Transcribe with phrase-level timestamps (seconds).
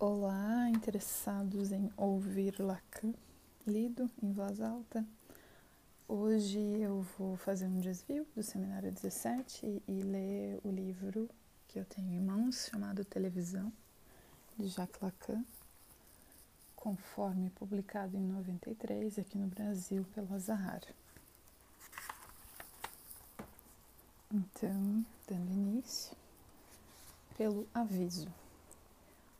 [0.00, 3.12] Olá, interessados em ouvir Lacan
[3.66, 5.04] lido em voz alta.
[6.06, 11.28] Hoje eu vou fazer um desvio do seminário 17 e ler o livro
[11.66, 13.72] que eu tenho em mãos, chamado Televisão,
[14.56, 15.44] de Jacques Lacan,
[16.76, 20.82] conforme publicado em 93 aqui no Brasil pelo Azahar.
[24.32, 26.16] Então, dando início,
[27.36, 28.28] pelo aviso.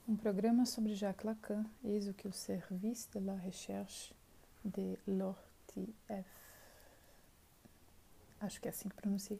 [0.08, 4.14] Um programa sobre Jacques Lacan, eis o que o Service de la Recherche
[4.64, 6.26] de l'Ortieff,
[8.40, 9.38] acho que é assim que pronunciei,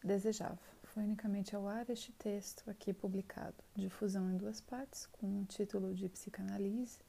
[0.00, 0.56] desejava.
[0.84, 5.92] Foi unicamente ao ar este texto aqui publicado, difusão em duas partes, com o título
[5.92, 7.00] de Psicanálise,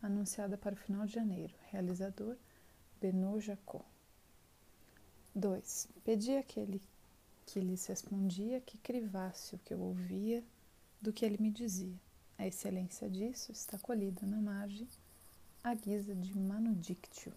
[0.00, 1.52] anunciada para o final de janeiro.
[1.72, 2.36] Realizador
[3.00, 3.84] Benoît Jacot.
[5.34, 5.88] 2.
[6.04, 6.80] Pedi àquele
[7.44, 10.44] que lhes respondia que crivasse o que eu ouvia
[11.02, 11.98] do que ele me dizia
[12.40, 14.88] a excelência disso está colhida na margem,
[15.62, 17.34] à guisa de manudictio.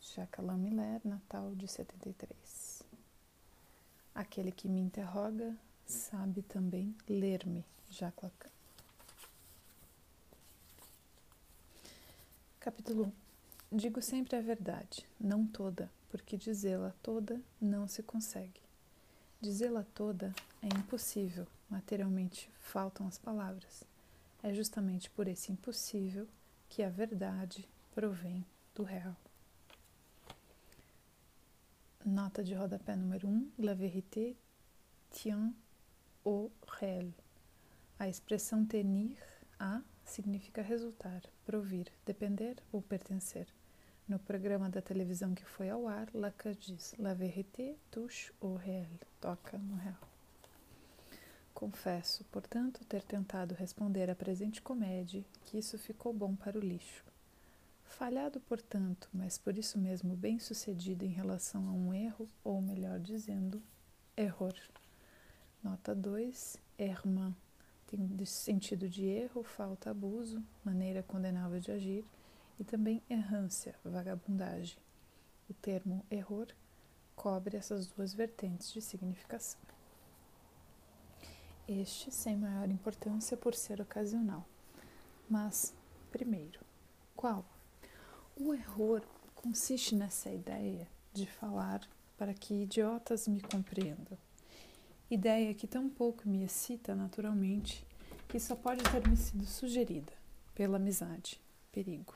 [0.00, 2.82] Jacques Miller, Natal de 73.
[4.14, 5.54] Aquele que me interroga
[5.86, 8.48] sabe também ler-me, Jacques Lacan.
[12.58, 13.12] Capítulo
[13.70, 13.76] 1.
[13.76, 18.62] Digo sempre a verdade, não toda, porque dizê-la toda não se consegue.
[19.42, 23.89] Dizê-la toda é impossível, materialmente faltam as palavras.
[24.42, 26.26] É justamente por esse impossível
[26.68, 29.16] que a verdade provém do real.
[32.04, 33.30] Nota de rodapé número 1.
[33.30, 34.34] Um, La vérité
[35.10, 35.52] tient
[36.24, 37.12] au réel.
[37.98, 39.18] A expressão tenir
[39.58, 43.46] a significa resultar, provir, depender ou pertencer.
[44.08, 48.88] No programa da televisão que foi ao ar, Lacan diz: La vérité touche au réel.
[49.20, 50.09] Toca no real.
[51.54, 57.04] Confesso, portanto, ter tentado responder à presente comédia que isso ficou bom para o lixo.
[57.84, 62.98] Falhado, portanto, mas por isso mesmo bem sucedido em relação a um erro, ou melhor
[62.98, 63.62] dizendo,
[64.16, 64.54] error.
[65.62, 67.36] Nota 2, Herman
[67.86, 72.04] tem sentido de erro, falta, abuso, maneira condenável de agir,
[72.58, 74.78] e também errância, vagabundagem.
[75.48, 76.46] O termo error
[77.16, 79.60] cobre essas duas vertentes de significação
[81.72, 84.44] este sem maior importância por ser ocasional.
[85.28, 85.72] Mas,
[86.10, 86.60] primeiro,
[87.14, 87.44] qual?
[88.36, 89.00] O erro
[89.36, 91.88] consiste nessa ideia de falar
[92.18, 94.18] para que idiotas me compreendam.
[95.08, 97.86] Ideia que tão pouco me excita naturalmente
[98.28, 100.12] que só pode ter me sido sugerida
[100.54, 102.14] pela amizade, perigo.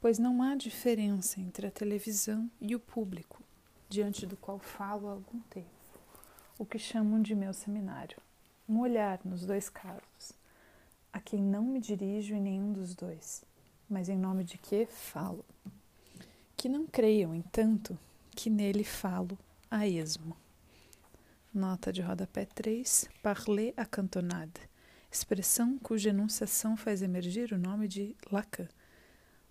[0.00, 3.42] Pois não há diferença entre a televisão e o público,
[3.88, 5.68] diante do qual falo há algum tempo,
[6.56, 8.27] o que chamam de meu seminário
[8.68, 10.32] um olhar nos dois casos,
[11.12, 13.42] a quem não me dirijo em nenhum dos dois,
[13.88, 15.44] mas em nome de que falo.
[16.56, 17.98] Que não creiam, entanto,
[18.32, 19.38] que nele falo
[19.70, 20.36] a esmo.
[21.54, 24.60] Nota de rodapé 3, parler à cantonade,
[25.10, 28.68] expressão cuja enunciação faz emergir o nome de Lacan,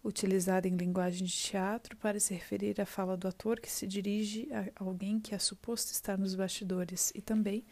[0.06, 4.48] utilizada em linguagem de teatro para se referir à fala do ator que se dirige
[4.54, 7.66] a alguém que é suposto estar nos bastidores e também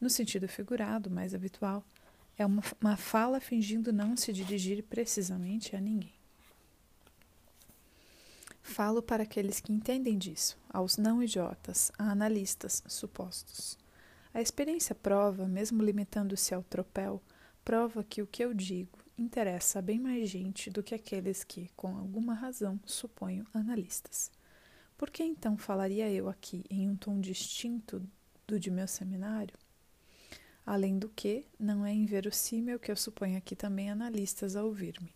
[0.00, 1.84] no sentido figurado, mais habitual,
[2.36, 6.14] é uma, uma fala fingindo não se dirigir precisamente a ninguém.
[8.62, 13.78] Falo para aqueles que entendem disso, aos não idiotas, a analistas supostos.
[14.32, 17.22] A experiência prova, mesmo limitando-se ao tropel,
[17.64, 21.70] prova que o que eu digo interessa a bem mais gente do que aqueles que,
[21.76, 24.30] com alguma razão, suponho analistas.
[24.96, 28.02] Por que então falaria eu aqui em um tom distinto
[28.46, 29.56] do de meu seminário?
[30.66, 35.14] Além do que, não é inverossímil que eu suponha aqui também analistas a ouvir-me.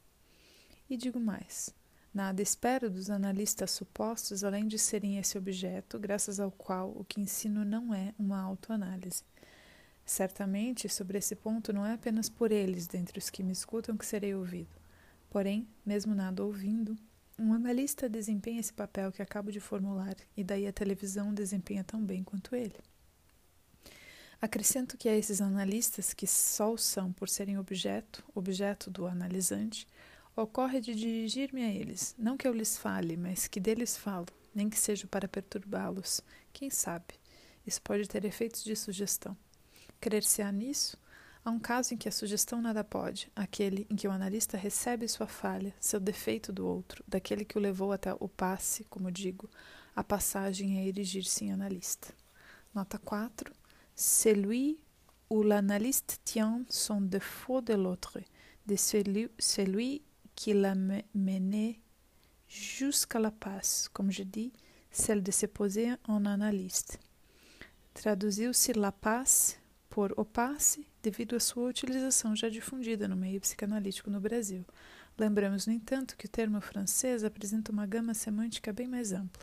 [0.91, 1.75] E digo mais:
[2.12, 7.20] nada espero dos analistas supostos além de serem esse objeto, graças ao qual o que
[7.20, 9.22] ensino não é uma autoanálise.
[10.04, 14.06] Certamente, sobre esse ponto, não é apenas por eles, dentre os que me escutam, que
[14.06, 14.75] serei ouvido.
[15.28, 16.96] Porém, mesmo nada ouvindo,
[17.38, 22.02] um analista desempenha esse papel que acabo de formular, e daí a televisão desempenha tão
[22.02, 22.75] bem quanto ele.
[24.40, 29.85] Acrescento que a esses analistas, que só o são por serem objeto, objeto do analisante,
[30.37, 34.70] ocorre de dirigir-me a eles, não que eu lhes fale, mas que deles falo, nem
[34.70, 36.20] que seja para perturbá-los.
[36.52, 37.14] Quem sabe?
[37.67, 39.37] Isso pode ter efeitos de sugestão.
[40.00, 40.96] Crer-se-á nisso?
[41.44, 45.08] Há um caso em que a sugestão nada pode, aquele em que o analista recebe
[45.08, 49.50] sua falha, seu defeito do outro, daquele que o levou até o passe, como digo,
[49.96, 52.14] a passagem a erigir-se em analista.
[52.73, 53.57] Nota 4
[53.99, 54.79] celui
[55.29, 58.21] où l'analyste tient son défaut de l'autre,
[58.67, 60.03] de celui, celui
[60.37, 60.77] qui l'a
[61.15, 61.81] mené
[62.49, 64.53] jusqu'à la passe, comme je dis,
[64.93, 67.00] celle de se poser en analyste.
[67.93, 69.59] Traduziu-se La Paz
[69.91, 74.65] por O Passe devido à sua utilização já difundida no meio psicanalítico no Brasil.
[75.19, 79.43] Lembramos, no entanto, que o termo francês apresenta uma gama semântica bem mais ampla.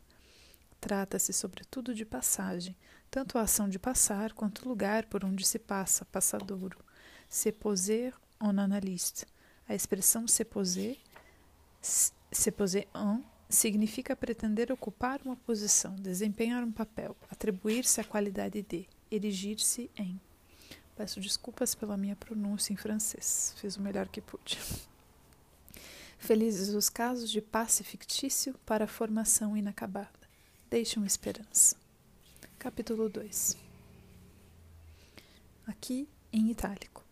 [0.80, 2.76] Trata-se, sobretudo, de passagem,
[3.10, 6.78] tanto a ação de passar quanto o lugar por onde se passa, passadouro.
[7.30, 9.26] Se poser en analyste.
[9.68, 10.98] A expressão se poser,
[11.82, 18.88] se poser en, significa pretender ocupar uma posição, desempenhar um papel, atribuir-se a qualidade de,
[19.10, 20.20] erigir-se em.
[20.96, 24.60] Peço desculpas pela minha pronúncia em francês, fiz o melhor que pude.
[26.18, 30.10] Felizes os casos de passe fictício para formação inacabada.
[30.70, 31.76] Deixam esperança.
[32.58, 33.58] Capítulo 2
[35.68, 37.04] Aqui em itálico.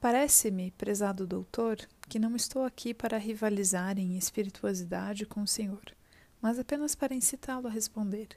[0.00, 1.76] Parece-me, prezado doutor,
[2.08, 5.82] que não estou aqui para rivalizar em espirituosidade com o senhor,
[6.40, 8.28] mas apenas para incitá-lo a responder.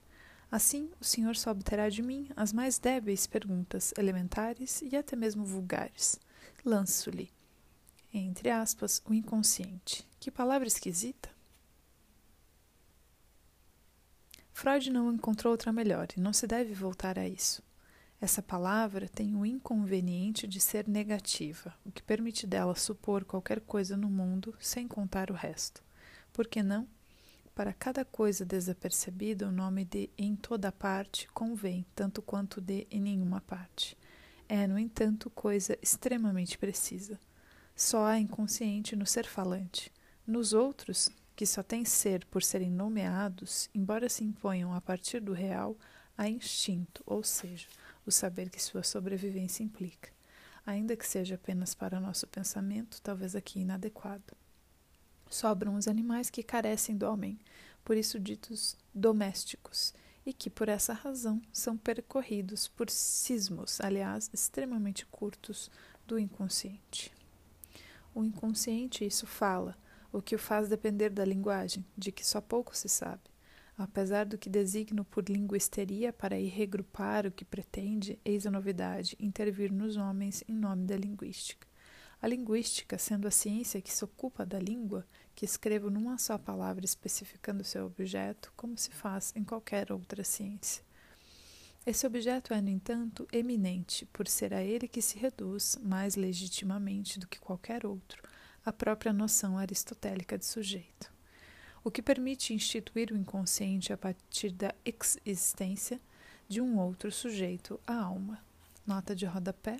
[0.52, 5.46] Assim, o senhor só obterá de mim as mais débeis perguntas, elementares e até mesmo
[5.46, 6.20] vulgares.
[6.66, 7.32] Lanço-lhe,
[8.14, 10.06] entre aspas, o inconsciente.
[10.20, 11.41] Que palavra esquisita!
[14.53, 17.63] Freud não encontrou outra melhor e não se deve voltar a isso.
[18.19, 23.98] Essa palavra tem o inconveniente de ser negativa, o que permite dela supor qualquer coisa
[23.98, 25.81] no mundo sem contar o resto.
[26.31, 26.88] Por que não?
[27.56, 33.01] Para cada coisa desapercebida, o nome de em toda parte convém, tanto quanto de em
[33.01, 33.98] nenhuma parte.
[34.48, 37.19] É, no entanto, coisa extremamente precisa.
[37.75, 39.92] Só há inconsciente no ser falante.
[40.25, 45.33] Nos outros, que só têm ser por serem nomeados, embora se imponham a partir do
[45.33, 45.75] real,
[46.18, 47.68] há instinto, ou seja,
[48.06, 50.10] o saber que sua sobrevivência implica,
[50.66, 54.36] ainda que seja apenas para nosso pensamento, talvez aqui inadequado.
[55.30, 57.39] Sobram os animais que carecem do homem,
[57.84, 59.94] por isso ditos domésticos,
[60.25, 65.72] e que, por essa razão, são percorridos por cismos, aliás, extremamente curtos,
[66.06, 67.12] do inconsciente.
[68.13, 69.77] O inconsciente isso fala,
[70.12, 73.22] o que o faz depender da linguagem, de que só pouco se sabe.
[73.78, 79.16] Apesar do que designo por linguisteria para ir regrupar o que pretende, eis a novidade,
[79.19, 81.68] intervir nos homens em nome da linguística.
[82.22, 86.86] A linguística, sendo a ciência que se ocupa da língua, que escrevo numa só palavra
[86.86, 90.84] especificando seu objeto, como se faz em qualquer outra ciência.
[91.84, 97.18] Esse objeto é, no entanto, eminente, por ser a ele que se reduz, mais legitimamente
[97.18, 98.22] do que qualquer outro,
[98.66, 101.12] a própria noção aristotélica de sujeito
[101.84, 106.00] o que permite instituir o inconsciente a partir da existência
[106.48, 108.44] de um outro sujeito, a alma.
[108.86, 109.78] Nota de rodapé: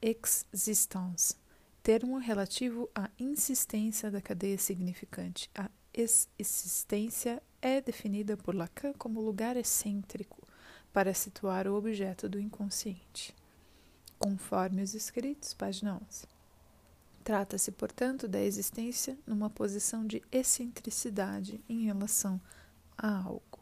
[0.00, 1.36] existence,
[1.82, 5.50] termo relativo à insistência da cadeia significante.
[5.54, 10.42] A existência é definida por Lacan como lugar excêntrico
[10.92, 13.34] para situar o objeto do inconsciente.
[14.18, 16.33] Conforme os escritos, página 11.
[17.24, 22.38] Trata-se, portanto, da existência numa posição de excentricidade em relação
[22.98, 23.60] a algo.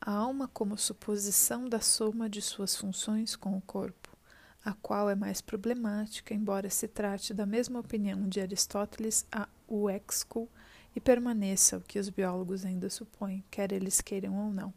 [0.00, 4.10] A alma como suposição da soma de suas funções com o corpo,
[4.64, 10.48] a qual é mais problemática, embora se trate da mesma opinião de Aristóteles a Uexkul
[10.94, 14.74] e permaneça o que os biólogos ainda supõem, quer eles queiram ou não.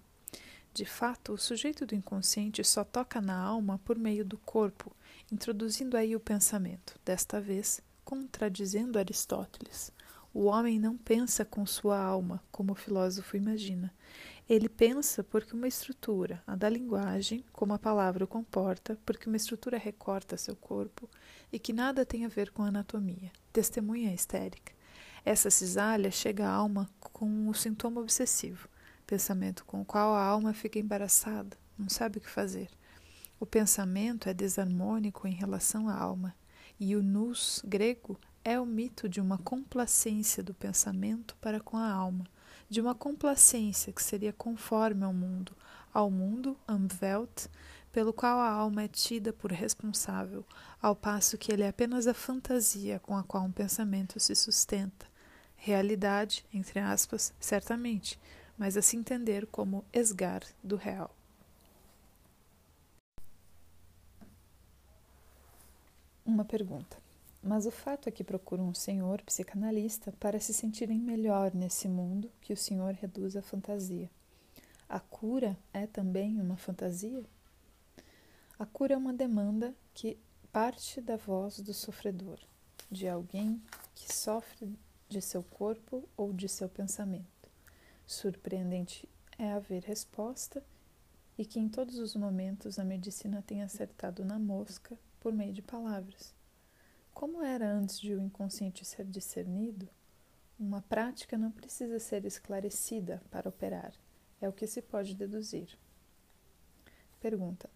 [0.74, 4.96] De fato, o sujeito do inconsciente só toca na alma por meio do corpo,
[5.32, 9.92] introduzindo aí o pensamento, desta vez contradizendo Aristóteles.
[10.34, 13.94] O homem não pensa com sua alma, como o filósofo imagina.
[14.48, 19.36] Ele pensa porque uma estrutura, a da linguagem, como a palavra o comporta, porque uma
[19.36, 21.10] estrutura recorta seu corpo
[21.52, 23.32] e que nada tem a ver com a anatomia.
[23.52, 24.72] Testemunha histérica.
[25.26, 28.70] Essa cisalha chega à alma com o sintoma obsessivo,
[29.06, 32.70] pensamento com o qual a alma fica embaraçada, não sabe o que fazer.
[33.40, 36.36] O pensamento é desarmônico em relação à alma,
[36.80, 41.92] e o nous grego é o mito de uma complacência do pensamento para com a
[41.92, 42.26] alma,
[42.68, 45.56] de uma complacência que seria conforme ao mundo,
[45.94, 47.48] ao mundo Umwelt,
[47.92, 50.44] pelo qual a alma é tida por responsável,
[50.82, 55.06] ao passo que ele é apenas a fantasia com a qual um pensamento se sustenta.
[55.56, 58.20] Realidade, entre aspas, certamente,
[58.58, 61.16] mas a se entender como esgar do real.
[66.28, 66.98] Uma pergunta.
[67.42, 72.30] Mas o fato é que procuro um senhor psicanalista para se sentirem melhor nesse mundo
[72.42, 74.12] que o senhor reduz à fantasia.
[74.90, 77.24] A cura é também uma fantasia?
[78.60, 80.18] A cura é uma demanda que
[80.52, 82.40] parte da voz do sofredor,
[82.92, 83.62] de alguém
[83.96, 87.50] que sofre de seu corpo ou de seu pensamento.
[88.06, 89.08] Surpreendente
[89.40, 90.62] é haver resposta
[91.38, 95.62] e que em todos os momentos a medicina tem acertado na mosca por meio de
[95.62, 96.36] palavras.
[97.14, 99.90] Como era antes de o inconsciente ser discernido,
[100.60, 103.94] uma prática não precisa ser esclarecida para operar,
[104.42, 105.78] é o que se pode deduzir.
[107.20, 107.70] Pergunta: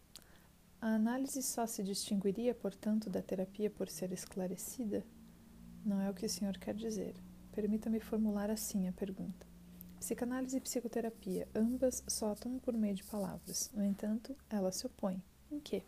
[0.80, 5.04] A análise só se distinguiria, portanto, da terapia por ser esclarecida?
[5.84, 7.16] Não é o que o senhor quer dizer.
[7.52, 9.46] Permita-me formular assim a pergunta.
[10.00, 13.70] Psicanálise e psicoterapia, ambas só atuam por meio de palavras.
[13.74, 15.22] No entanto, elas se opõem.
[15.52, 15.84] Em quê?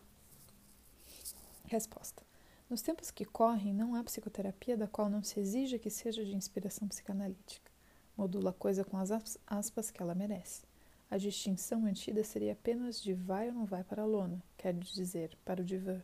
[1.67, 2.23] Resposta.
[2.69, 6.35] Nos tempos que correm, não há psicoterapia da qual não se exija que seja de
[6.35, 7.71] inspiração psicanalítica.
[8.17, 9.09] Modula a coisa com as
[9.47, 10.63] aspas que ela merece.
[11.09, 15.37] A distinção mantida seria apenas de vai ou não vai para a lona, quer dizer,
[15.45, 16.01] para o divã.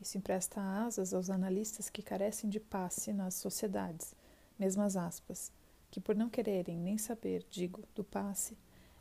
[0.00, 4.14] Isso empresta asas aos analistas que carecem de passe nas sociedades,
[4.58, 5.50] mesmas aspas,
[5.90, 8.56] que por não quererem nem saber, digo, do passe,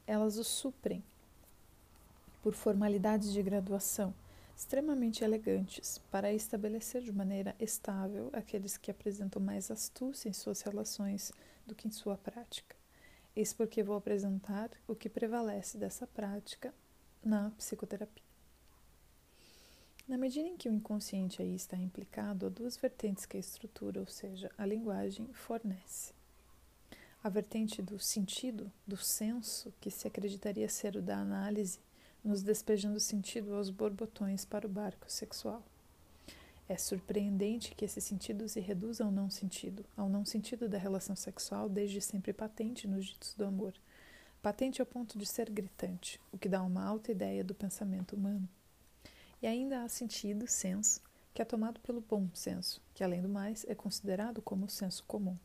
[0.07, 1.03] elas o suprem
[2.41, 4.13] por formalidades de graduação
[4.55, 11.31] extremamente elegantes para estabelecer de maneira estável aqueles que apresentam mais astúcia em suas relações
[11.67, 12.75] do que em sua prática.
[13.35, 16.73] Eis porque vou apresentar o que prevalece dessa prática
[17.23, 18.23] na psicoterapia.
[20.07, 23.99] Na medida em que o inconsciente aí está implicado, há duas vertentes que a estrutura,
[23.99, 26.13] ou seja, a linguagem, fornece.
[27.23, 31.79] A vertente do sentido, do senso, que se acreditaria ser o da análise,
[32.25, 35.63] nos despejando sentido aos borbotões para o barco sexual.
[36.67, 41.15] É surpreendente que esse sentido se reduza ao não sentido, ao não sentido da relação
[41.15, 43.75] sexual, desde sempre patente nos ditos do amor.
[44.41, 48.49] Patente ao ponto de ser gritante, o que dá uma alta ideia do pensamento humano.
[49.39, 51.01] E ainda há sentido, senso,
[51.31, 55.03] que é tomado pelo bom senso, que além do mais é considerado como o senso
[55.03, 55.37] comum.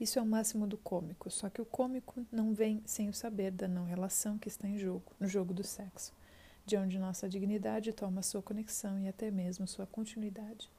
[0.00, 3.52] Isso é o máximo do cômico, só que o cômico não vem sem o saber
[3.52, 6.12] da não relação que está em jogo, no jogo do sexo
[6.66, 10.70] de onde nossa dignidade toma sua conexão e até mesmo sua continuidade.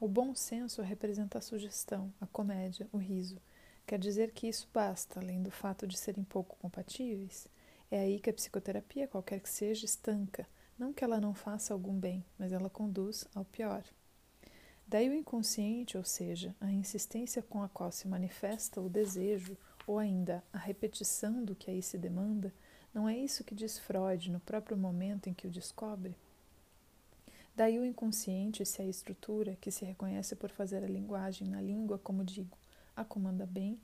[0.00, 3.40] O bom senso representa a sugestão, a comédia, o riso.
[3.86, 7.46] Quer dizer que isso basta, além do fato de serem pouco compatíveis?
[7.90, 10.46] É aí que a psicoterapia, qualquer que seja, estanca.
[10.78, 13.84] Não que ela não faça algum bem, mas ela conduz ao pior.
[14.88, 19.98] Daí o inconsciente, ou seja, a insistência com a qual se manifesta o desejo, ou
[19.98, 22.52] ainda a repetição do que aí se demanda,
[22.94, 26.14] não é isso que diz Freud no próprio momento em que o descobre?
[27.54, 31.98] Daí o inconsciente se a estrutura, que se reconhece por fazer a linguagem na língua,
[31.98, 32.56] como digo,
[32.94, 33.80] a comanda bem,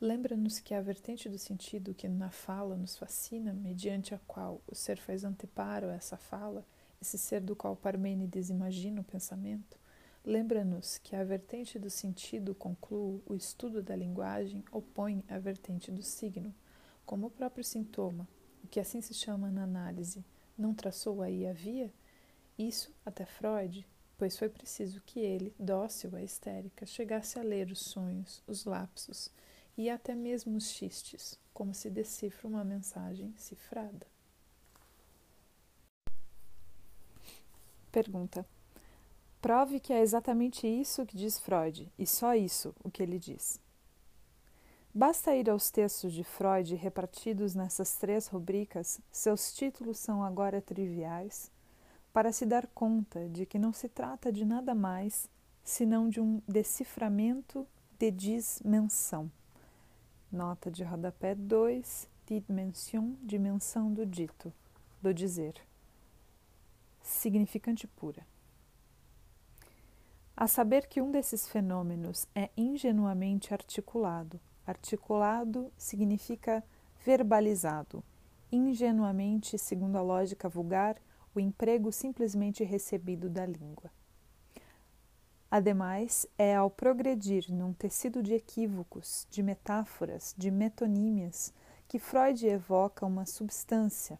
[0.00, 4.74] lembra-nos que a vertente do sentido que na fala nos fascina, mediante a qual o
[4.74, 6.66] ser faz anteparo a essa fala,
[7.00, 9.78] esse ser do qual Parmênides imagina o pensamento,
[10.24, 16.02] lembra-nos que a vertente do sentido, concluo, o estudo da linguagem opõe a vertente do
[16.02, 16.54] signo,
[17.06, 18.28] como o próprio sintoma,
[18.68, 20.22] o que assim se chama na análise,
[20.56, 21.90] não traçou aí a via?
[22.58, 27.78] Isso até Freud, pois foi preciso que ele, dócil à histérica, chegasse a ler os
[27.78, 29.30] sonhos, os lapsos
[29.74, 34.06] e até mesmo os xistes, como se decifra uma mensagem cifrada.
[37.90, 38.46] Pergunta:
[39.40, 43.58] Prove que é exatamente isso que diz Freud, e só isso o que ele diz.
[44.98, 51.52] Basta ir aos textos de Freud repartidos nessas três rubricas, seus títulos são agora triviais,
[52.12, 55.30] para se dar conta de que não se trata de nada mais
[55.62, 57.64] senão de um deciframento
[57.96, 59.30] de dimensão.
[60.32, 64.52] Nota de rodapé 2, dimensão, dimensão do dito,
[65.00, 65.54] do dizer.
[67.04, 68.26] Significante pura.
[70.36, 76.62] A saber que um desses fenômenos é ingenuamente articulado, Articulado significa
[77.02, 78.04] verbalizado.
[78.52, 80.98] Ingenuamente, segundo a lógica vulgar,
[81.34, 83.90] o emprego simplesmente recebido da língua.
[85.50, 91.54] Ademais, é ao progredir num tecido de equívocos, de metáforas, de metonímias,
[91.88, 94.18] que Freud evoca uma substância,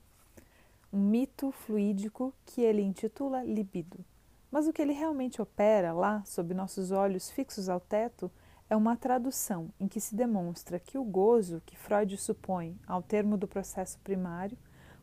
[0.90, 4.02] um mito fluídico que ele intitula libido.
[4.50, 8.30] Mas o que ele realmente opera lá, sob nossos olhos fixos ao teto,
[8.70, 13.36] é uma tradução em que se demonstra que o gozo que Freud supõe ao termo
[13.36, 14.58] do processo primário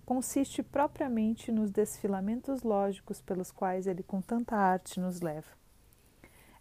[0.06, 5.50] consiste propriamente nos desfilamentos lógicos pelos quais ele com tanta arte nos leva.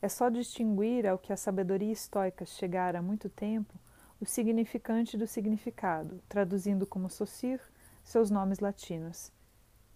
[0.01, 3.75] É só distinguir ao que a sabedoria estoica chegara há muito tempo
[4.21, 7.61] o significante do significado, traduzindo como Saussure
[8.03, 9.33] seus nomes latinos.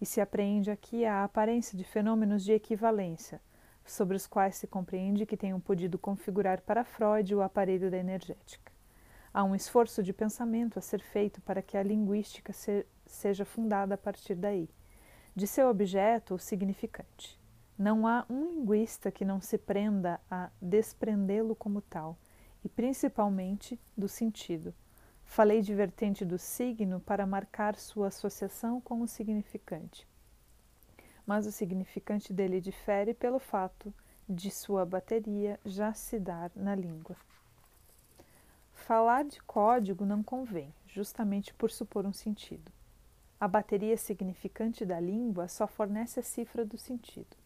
[0.01, 3.41] e se apreende aqui a aparência de fenômenos de equivalência,
[3.89, 8.71] sobre os quais se compreende que tenham podido configurar para Freud o aparelho da energética.
[9.33, 13.95] Há um esforço de pensamento a ser feito para que a linguística se, seja fundada
[13.95, 14.69] a partir daí,
[15.35, 17.39] de seu objeto, o significante.
[17.77, 22.17] Não há um linguista que não se prenda a desprendê-lo como tal,
[22.63, 24.73] e principalmente do sentido.
[25.23, 30.08] Falei de vertente do signo para marcar sua associação com o significante
[31.29, 33.93] mas o significante dele difere pelo fato
[34.27, 37.15] de sua bateria já se dar na língua.
[38.73, 42.71] Falar de código não convém, justamente por supor um sentido.
[43.39, 47.37] A bateria significante da língua só fornece a cifra do sentido.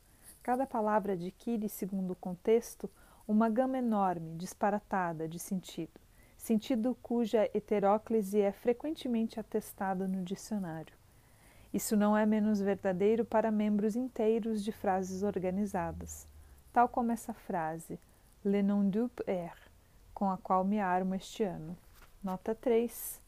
[0.42, 2.90] Cada palavra adquire, segundo o contexto,
[3.28, 6.00] uma gama enorme, disparatada de sentido,
[6.38, 11.03] sentido cuja heteróclise é frequentemente atestada no dicionário.
[11.74, 16.28] Isso não é menos verdadeiro para membros inteiros de frases organizadas,
[16.72, 18.00] tal como essa frase
[18.46, 19.58] Le nom du père,
[20.14, 21.76] com a qual me armo este ano.
[22.24, 23.22] Nota 3.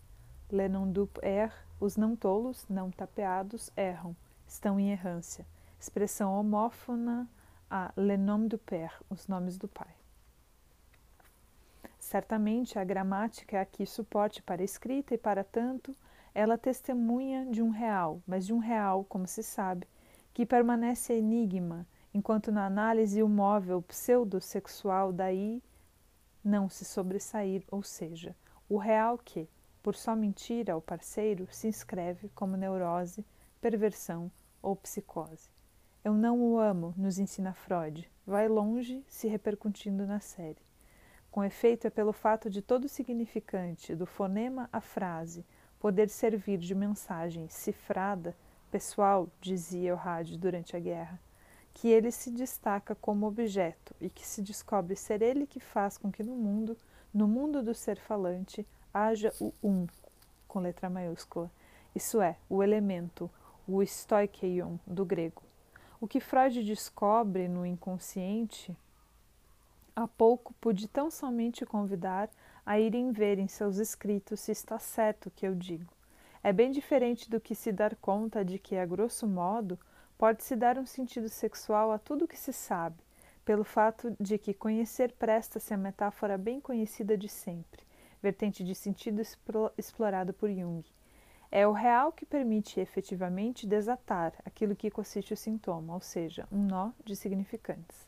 [0.52, 4.16] Le nom du père, os não tolos, não tapeados, erram,
[4.48, 5.46] estão em errância.
[5.80, 7.28] Expressão homófona
[7.70, 9.96] a Le nom du père, os nomes do pai.
[11.98, 15.96] Certamente a gramática é aqui suporte para a escrita e, para tanto,
[16.36, 19.88] ela testemunha de um real, mas de um real, como se sabe,
[20.34, 25.63] que permanece enigma, enquanto na análise o móvel pseudossexual daí
[26.44, 28.36] não se sobressair, ou seja,
[28.68, 29.50] o real que,
[29.82, 33.25] por só mentira ao parceiro, se inscreve como neurose,
[33.62, 34.30] perversão
[34.62, 35.50] ou psicose.
[36.04, 40.62] Eu não o amo, nos ensina Freud, vai longe, se repercutindo na série.
[41.32, 45.46] Com efeito, é pelo fato de todo significante, do fonema à frase,
[45.86, 48.36] poder servir de mensagem cifrada,
[48.72, 51.22] pessoal, dizia o rádio durante a guerra,
[51.75, 56.12] que ele se destaca como objeto e que se descobre ser ele que faz com
[56.12, 56.76] que no mundo,
[57.13, 59.86] no mundo do ser falante, haja o um,
[60.48, 61.52] com letra maiúscula,
[61.93, 63.30] isso é, o elemento,
[63.67, 65.43] o stoikeion do grego.
[66.02, 68.76] O que Freud descobre no inconsciente,
[69.95, 72.28] há pouco pude tão somente convidar
[72.65, 75.93] a irem ver em seus escritos se está certo o que eu digo.
[76.43, 79.80] É bem diferente do que se dar conta de que, a grosso modo,
[80.17, 82.97] pode-se dar um sentido sexual a tudo o que se sabe,
[83.43, 87.84] pelo fato de que conhecer presta-se a metáfora bem conhecida de sempre,
[88.21, 89.21] vertente de sentido
[89.78, 90.84] explorado por Jung.
[91.51, 96.63] É o real que permite efetivamente desatar aquilo que consiste o sintoma, ou seja, um
[96.63, 98.08] nó de significantes.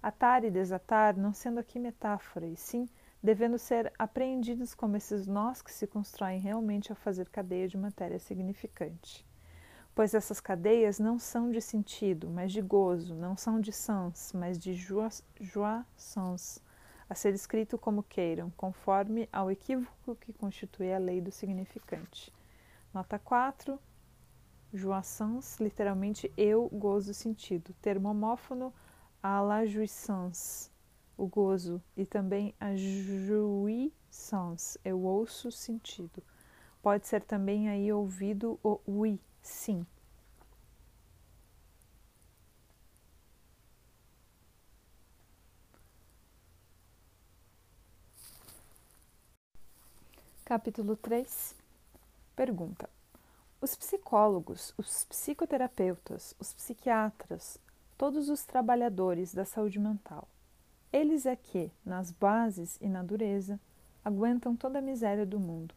[0.00, 2.88] Atar e desatar não sendo aqui metáfora, e sim
[3.26, 8.20] devendo ser apreendidos como esses nós que se constroem realmente ao fazer cadeia de matéria
[8.20, 9.26] significante.
[9.96, 14.56] Pois essas cadeias não são de sentido, mas de gozo, não são de sens, mas
[14.56, 16.62] de joie, sens,
[17.10, 22.32] a ser escrito como queiram, conforme ao equívoco que constitui a lei do significante.
[22.94, 23.76] Nota 4.
[24.72, 27.74] Jouissance, literalmente eu gozo sentido.
[27.82, 28.72] Termo homófono
[29.20, 30.70] à la jouissance
[31.16, 36.22] o gozo, e também a jouissance, é o ouço sentido.
[36.82, 39.86] Pode ser também aí ouvido o oui, sim.
[50.44, 51.56] Capítulo 3
[52.36, 52.88] Pergunta:
[53.60, 57.58] Os psicólogos, os psicoterapeutas, os psiquiatras,
[57.98, 60.28] todos os trabalhadores da saúde mental
[60.96, 63.60] eles é que, nas bases e na dureza,
[64.02, 65.74] aguentam toda a miséria do mundo.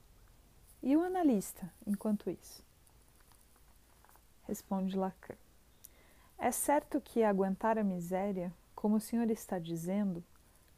[0.81, 2.63] E o analista, enquanto isso?
[4.47, 5.35] Responde Lacan.
[6.37, 10.23] É certo que aguentar a miséria, como o senhor está dizendo,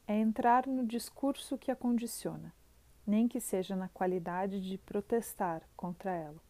[0.07, 2.51] é entrar no discurso que a condiciona,
[3.05, 6.41] nem que seja na qualidade de protestar contra ela.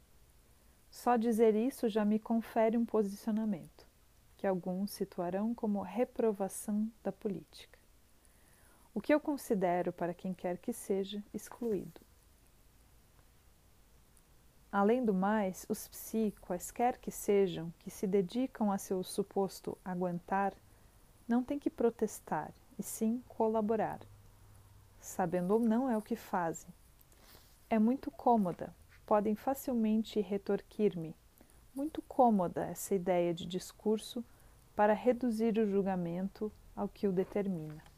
[0.90, 3.86] Só dizer isso já me confere um posicionamento,
[4.38, 7.81] que alguns situarão como reprovação da política
[8.94, 12.02] o que eu considero, para quem quer que seja, excluído.
[14.72, 20.54] Além do mais, os psi, quaisquer que sejam, que se dedicam a seu suposto aguentar,
[21.28, 24.00] não têm que protestar, e sim colaborar.
[25.00, 26.74] Sabendo ou não é o que fazem.
[27.70, 28.74] É muito cômoda,
[29.06, 31.16] podem facilmente retorquir-me.
[31.76, 34.24] Muito cômoda essa ideia de discurso
[34.76, 37.91] para reduzir o julgamento ao que o determina.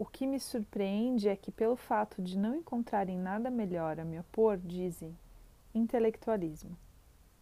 [0.00, 4.18] O que me surpreende é que, pelo fato de não encontrarem nada melhor a me
[4.18, 5.14] opor, dizem
[5.74, 6.74] intelectualismo.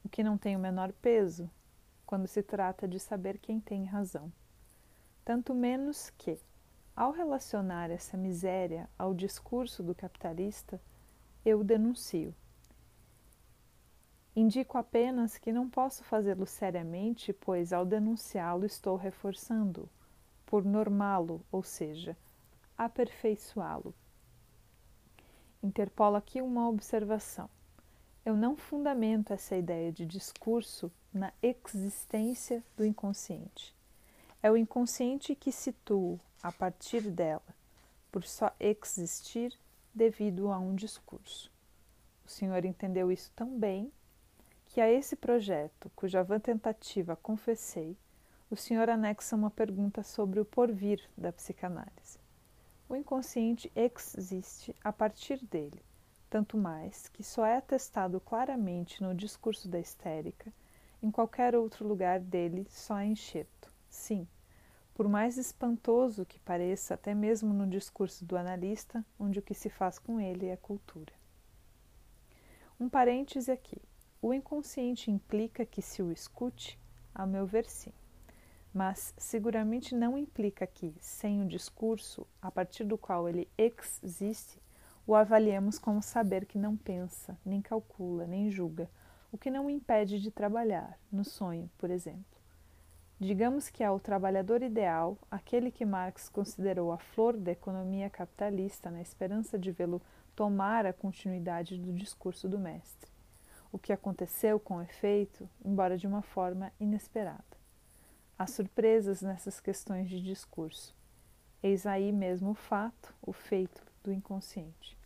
[0.05, 1.49] o que não tem o menor peso
[2.05, 4.33] quando se trata de saber quem tem razão.
[5.25, 6.37] Tanto menos que,
[6.97, 10.81] ao relacionar essa miséria ao discurso do capitalista,
[11.45, 12.35] eu denuncio.
[14.35, 19.89] Indico apenas que não posso fazê-lo seriamente, pois ao denunciá-lo estou reforçando,
[20.45, 22.17] por normá-lo, ou seja,
[22.79, 23.93] aperfeiçoá-lo.
[25.61, 27.51] Interpolo aqui uma observação.
[28.25, 33.75] Eu não fundamento essa ideia de discurso na existência do inconsciente.
[34.41, 37.43] É o inconsciente que situo a partir dela,
[38.13, 39.53] por só existir
[39.93, 41.51] devido a um discurso.
[42.25, 43.93] O senhor entendeu isso tão bem
[44.67, 47.97] que a esse projeto, cuja vã tentativa confessei,
[48.51, 52.28] o senhor anexa uma pergunta sobre o porvir da psicanálise.
[52.89, 55.83] O inconsciente existe a partir dele,
[56.31, 60.51] tanto mais que só é atestado claramente no discurso da histérica,
[61.03, 63.71] em qualquer outro lugar dele só é enxerto.
[63.91, 64.27] Sim,
[64.95, 69.69] por mais espantoso que pareça, até mesmo no discurso do analista, onde o que se
[69.69, 71.13] faz com ele é cultura.
[72.81, 73.81] Um parêntese aqui.
[74.21, 76.79] O inconsciente implica que se o escute,
[77.15, 77.93] a meu ver, sim.
[78.73, 84.61] Mas seguramente não implica que, sem o discurso, a partir do qual ele existe,
[85.07, 88.91] o avaliemos como saber que não pensa, nem calcula, nem julga,
[89.33, 92.25] o que não o impede de trabalhar, no sonho, por exemplo.
[93.19, 98.91] Digamos que é o trabalhador ideal, aquele que Marx considerou a flor da economia capitalista,
[98.91, 100.01] na esperança de vê-lo
[100.37, 103.11] tomar a continuidade do discurso do mestre
[103.73, 107.48] o que aconteceu com efeito, embora de uma forma inesperada.
[108.39, 110.95] Há surpresas nessas questões de discurso.
[111.61, 114.97] Eis aí mesmo o fato, o feito do inconsciente.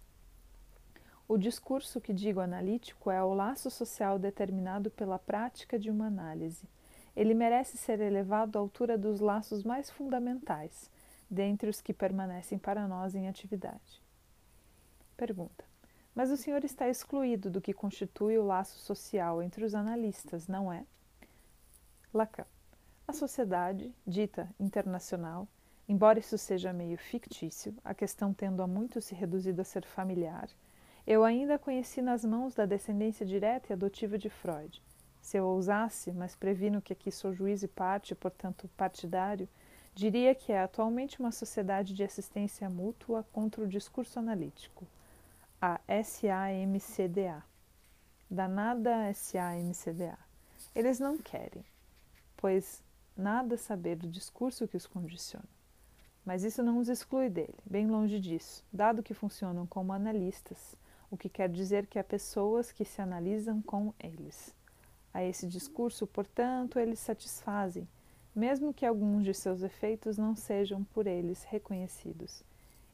[1.27, 6.69] O discurso que digo analítico é o laço social determinado pela prática de uma análise.
[7.17, 10.91] Ele merece ser elevado à altura dos laços mais fundamentais,
[11.31, 14.03] dentre os que permanecem para nós em atividade.
[15.17, 15.65] Pergunta:
[16.15, 20.71] mas o senhor está excluído do que constitui o laço social entre os analistas, não
[20.71, 20.85] é?
[22.13, 22.52] Lacan.
[23.07, 25.47] A sociedade, dita internacional,
[25.89, 30.49] embora isso seja meio fictício, a questão tendo a muito se reduzido a ser familiar,
[31.07, 34.81] eu ainda a conheci nas mãos da descendência direta e adotiva de Freud.
[35.21, 39.49] Se eu ousasse, mas previno que aqui sou juiz e parte, portanto partidário,
[39.95, 44.87] diria que é atualmente uma sociedade de assistência mútua contra o discurso analítico
[45.63, 47.45] a SAMCDA.
[48.29, 50.19] Danada SAMCDA.
[50.75, 51.65] Eles não querem,
[52.37, 52.83] pois
[53.17, 55.49] nada saber do discurso que os condiciona.
[56.25, 60.77] Mas isso não os exclui dele, bem longe disso, dado que funcionam como analistas,
[61.11, 64.55] o que quer dizer que há pessoas que se analisam com eles.
[65.13, 67.87] A esse discurso, portanto, eles satisfazem,
[68.35, 72.43] mesmo que alguns de seus efeitos não sejam por eles reconhecidos.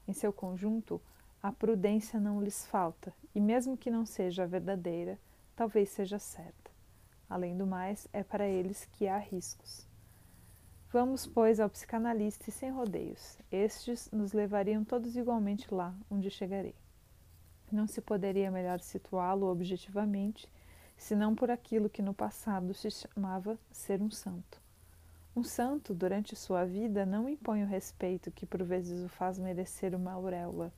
[0.07, 1.01] Em seu conjunto,
[1.41, 5.19] a prudência não lhes falta, e mesmo que não seja verdadeira,
[5.55, 6.71] talvez seja certa.
[7.31, 9.88] Além do mais, é para eles que há riscos.
[10.93, 13.39] Vamos, pois, ao psicanalista e sem rodeios.
[13.53, 16.75] Estes nos levariam todos igualmente lá onde chegarei.
[17.71, 20.49] Não se poderia melhor situá-lo objetivamente,
[20.97, 24.61] senão por aquilo que no passado se chamava ser um santo.
[25.37, 29.95] Um santo, durante sua vida, não impõe o respeito que por vezes o faz merecer
[29.95, 30.73] uma auréola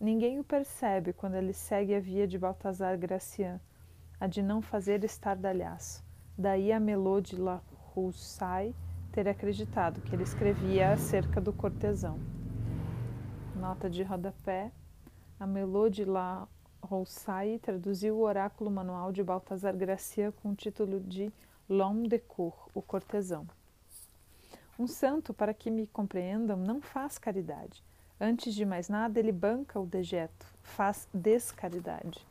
[0.00, 3.60] Ninguém o percebe quando ele segue a via de Baltazar Gracian,
[4.20, 6.04] a de não fazer estardalhaço.
[6.36, 7.60] Daí a Melô de La
[7.92, 8.76] Roussaille
[9.18, 12.20] ter acreditado que ele escrevia acerca do cortesão.
[13.56, 14.70] Nota de rodapé.
[15.40, 16.46] A Melô de La
[16.80, 21.32] Roussaille traduziu o oráculo manual de Baltazar Gracian com o título de
[21.68, 23.44] L'homme de cour, o cortesão.
[24.78, 27.82] Um santo, para que me compreendam, não faz caridade
[28.20, 32.24] Antes de mais nada, ele banca o dejeto, faz descaridade.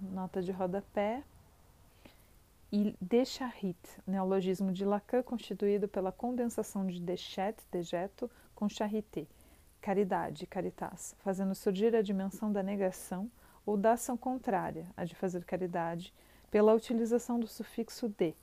[0.00, 1.22] Nota de rodapé.
[2.72, 9.26] E decharit, neologismo de Lacan constituído pela condensação de dechet, dejeto, com charité,
[9.80, 13.28] caridade, caritas, fazendo surgir a dimensão da negação
[13.66, 16.14] ou da ação contrária, a de fazer caridade,
[16.48, 18.34] pela utilização do sufixo de.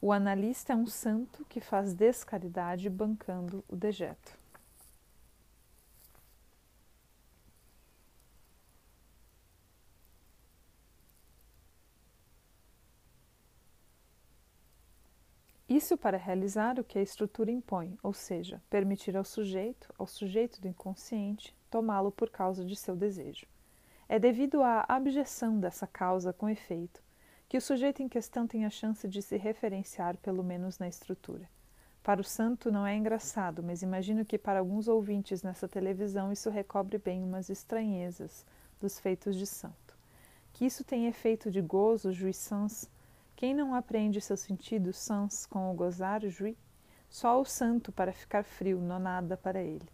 [0.00, 4.39] O analista é um santo que faz descaridade bancando o dejeto.
[15.80, 20.60] Isso para realizar o que a estrutura impõe, ou seja, permitir ao sujeito, ao sujeito
[20.60, 23.46] do inconsciente, tomá-lo por causa de seu desejo.
[24.06, 27.02] É devido à abjeção dessa causa com efeito
[27.48, 31.48] que o sujeito em questão tenha chance de se referenciar, pelo menos na estrutura.
[32.02, 36.50] Para o santo não é engraçado, mas imagino que para alguns ouvintes nessa televisão isso
[36.50, 38.44] recobre bem umas estranhezas
[38.78, 39.96] dos feitos de santo.
[40.52, 42.86] Que isso tem efeito de gozo, jouissance.
[43.40, 46.58] Quem não aprende seus sentidos sans com o gozar, jouit?
[47.08, 49.88] Só o santo para ficar frio, não nada para ele.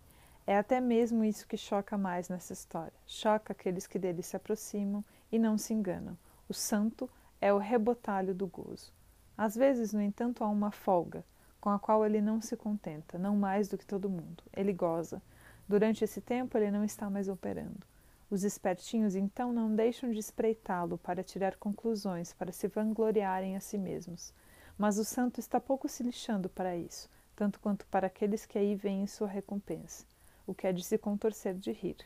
[0.44, 2.92] É até mesmo isso que choca mais nessa história.
[3.06, 6.18] Choca aqueles que dele se aproximam e não se enganam.
[6.48, 7.08] O santo
[7.40, 8.92] é o rebotalho do gozo.
[9.38, 11.24] Às vezes, no entanto, há uma folga,
[11.60, 14.42] com a qual ele não se contenta, não mais do que todo mundo.
[14.52, 15.22] Ele goza.
[15.68, 17.86] Durante esse tempo, ele não está mais operando.
[18.28, 23.78] Os espertinhos então não deixam de espreitá-lo para tirar conclusões, para se vangloriarem a si
[23.78, 24.34] mesmos.
[24.76, 28.74] Mas o santo está pouco se lixando para isso, tanto quanto para aqueles que aí
[28.74, 30.04] veem sua recompensa,
[30.46, 31.98] o que é de se contorcer de rir.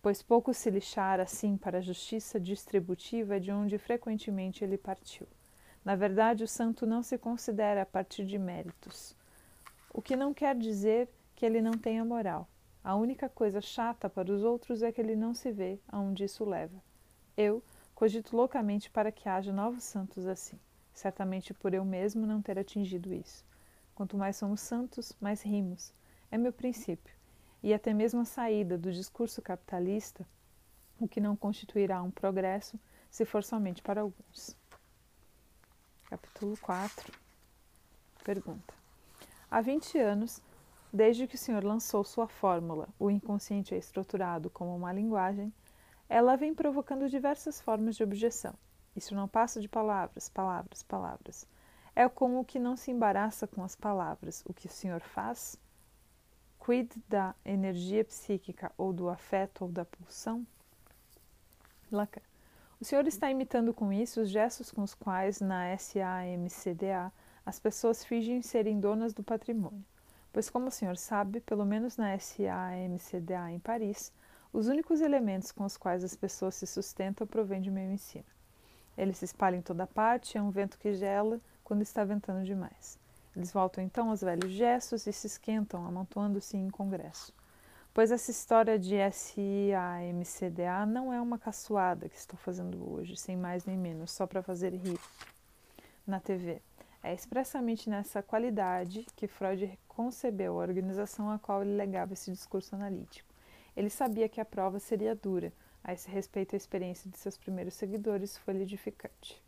[0.00, 5.26] Pois pouco se lixar assim para a justiça distributiva de onde frequentemente ele partiu.
[5.84, 9.14] Na verdade, o santo não se considera a partir de méritos,
[9.92, 12.48] o que não quer dizer que ele não tenha moral.
[12.82, 16.44] A única coisa chata para os outros é que ele não se vê aonde isso
[16.44, 16.82] leva.
[17.36, 17.62] Eu
[17.94, 20.58] cogito loucamente para que haja novos santos assim,
[20.94, 23.44] certamente por eu mesmo não ter atingido isso.
[23.94, 25.92] Quanto mais somos santos, mais rimos.
[26.30, 27.14] É meu princípio.
[27.62, 30.26] E até mesmo a saída do discurso capitalista,
[30.98, 34.56] o que não constituirá um progresso se for somente para alguns.
[36.08, 37.12] Capítulo 4
[38.24, 38.74] Pergunta:
[39.50, 40.42] Há 20 anos,
[40.92, 45.52] desde que o senhor lançou sua fórmula, o inconsciente é estruturado como uma linguagem,
[46.08, 48.54] ela vem provocando diversas formas de objeção.
[48.96, 51.46] Isso não passa de palavras, palavras, palavras.
[51.94, 54.42] É como o que não se embaraça com as palavras.
[54.46, 55.56] O que o senhor faz?
[56.64, 60.46] Quid da energia psíquica ou do afeto ou da pulsão?
[61.90, 62.20] Lacan.
[62.80, 67.12] O senhor está imitando com isso os gestos com os quais, na SAMCDA,
[67.44, 69.84] as pessoas fingem serem donas do patrimônio.
[70.32, 74.12] Pois, como o senhor sabe, pelo menos na SAMCDA em Paris,
[74.52, 78.24] os únicos elementos com os quais as pessoas se sustentam provêm de meu ensino.
[78.96, 82.98] Eles se espalham em toda parte, é um vento que gela quando está ventando demais.
[83.34, 87.32] Eles voltam então aos velhos gestos e se esquentam, amontoando-se em congresso
[87.92, 93.64] pois essa história de SAMCDA não é uma caçoada que estou fazendo hoje, sem mais
[93.64, 94.98] nem menos, só para fazer rir
[96.06, 96.62] na TV.
[97.02, 102.74] É expressamente nessa qualidade que Freud concebeu a organização a qual ele legava esse discurso
[102.74, 103.32] analítico.
[103.74, 105.52] Ele sabia que a prova seria dura.
[105.82, 109.42] A esse respeito, a experiência de seus primeiros seguidores foi edificante.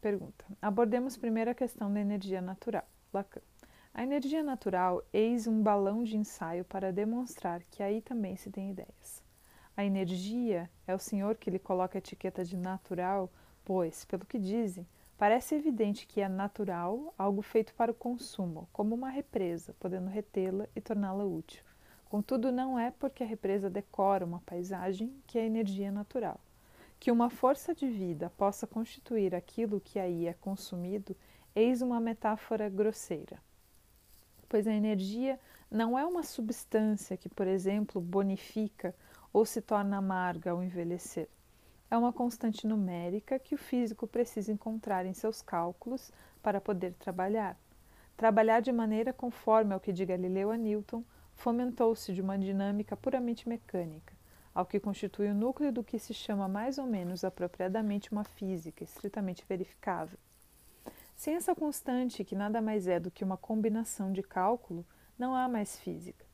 [0.00, 2.84] Pergunta: Abordemos primeiro a questão da energia natural.
[3.12, 3.40] Lacan.
[3.94, 8.70] A energia natural eis um balão de ensaio para demonstrar que aí também se tem
[8.70, 9.24] ideias.
[9.76, 13.30] A energia é o senhor que lhe coloca a etiqueta de natural,
[13.64, 14.86] pois, pelo que dizem,
[15.18, 20.66] parece evidente que é natural algo feito para o consumo, como uma represa, podendo retê-la
[20.74, 21.62] e torná-la útil.
[22.08, 26.40] Contudo, não é porque a represa decora uma paisagem que a energia é natural.
[26.98, 31.14] Que uma força de vida possa constituir aquilo que aí é consumido,
[31.54, 33.38] eis uma metáfora grosseira
[34.48, 35.38] pois a energia
[35.70, 38.94] não é uma substância que, por exemplo, bonifica
[39.32, 41.28] ou se torna amarga ao envelhecer.
[41.90, 47.58] É uma constante numérica que o físico precisa encontrar em seus cálculos para poder trabalhar.
[48.14, 51.02] Trabalhar de maneira conforme ao que de Galileu a Newton
[51.34, 54.12] fomentou-se de uma dinâmica puramente mecânica,
[54.54, 58.84] ao que constitui o núcleo do que se chama mais ou menos apropriadamente uma física
[58.84, 60.18] estritamente verificável.
[61.16, 64.84] Sem essa constante, que nada mais é do que uma combinação de cálculo,
[65.18, 66.27] não há mais física.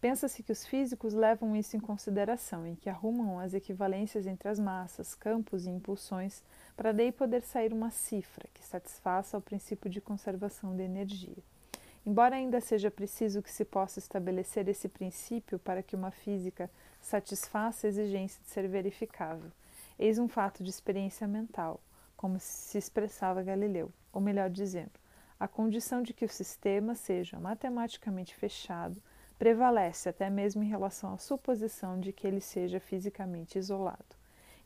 [0.00, 4.58] Pensa-se que os físicos levam isso em consideração, em que arrumam as equivalências entre as
[4.58, 6.42] massas, campos e impulsões,
[6.76, 11.36] para daí poder sair uma cifra que satisfaça ao princípio de conservação de energia.
[12.06, 17.86] Embora ainda seja preciso que se possa estabelecer esse princípio para que uma física satisfaça
[17.86, 19.50] a exigência de ser verificável,
[19.98, 21.80] eis um fato de experiência mental,
[22.16, 24.92] como se expressava Galileu ou melhor dizendo,
[25.38, 29.02] a condição de que o sistema seja matematicamente fechado
[29.38, 34.16] prevalece até mesmo em relação à suposição de que ele seja fisicamente isolado.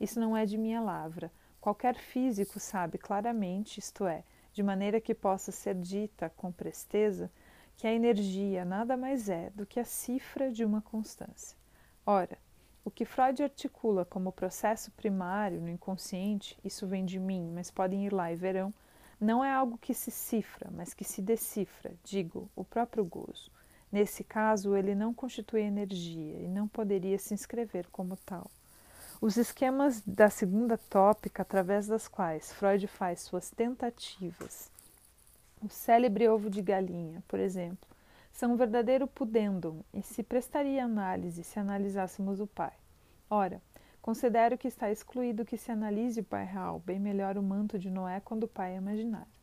[0.00, 1.30] Isso não é de minha lavra.
[1.60, 7.30] Qualquer físico sabe claramente, isto é, de maneira que possa ser dita com presteza,
[7.76, 11.56] que a energia nada mais é do que a cifra de uma constância.
[12.04, 12.38] Ora,
[12.84, 18.06] o que Freud articula como processo primário no inconsciente, isso vem de mim, mas podem
[18.06, 18.74] ir lá e verão,
[19.20, 23.52] não é algo que se cifra, mas que se decifra, digo, o próprio gozo.
[23.92, 28.50] Nesse caso, ele não constitui energia e não poderia se inscrever como tal.
[29.20, 34.70] Os esquemas da segunda tópica, através das quais Freud faz suas tentativas,
[35.60, 37.86] o célebre ovo de galinha, por exemplo,
[38.32, 42.72] são um verdadeiro pudendum e se prestaria análise se analisássemos o pai.
[43.28, 43.60] Ora,
[44.00, 47.90] considero que está excluído que se analise o pai real, bem melhor o manto de
[47.90, 49.41] Noé quando o pai é imaginário.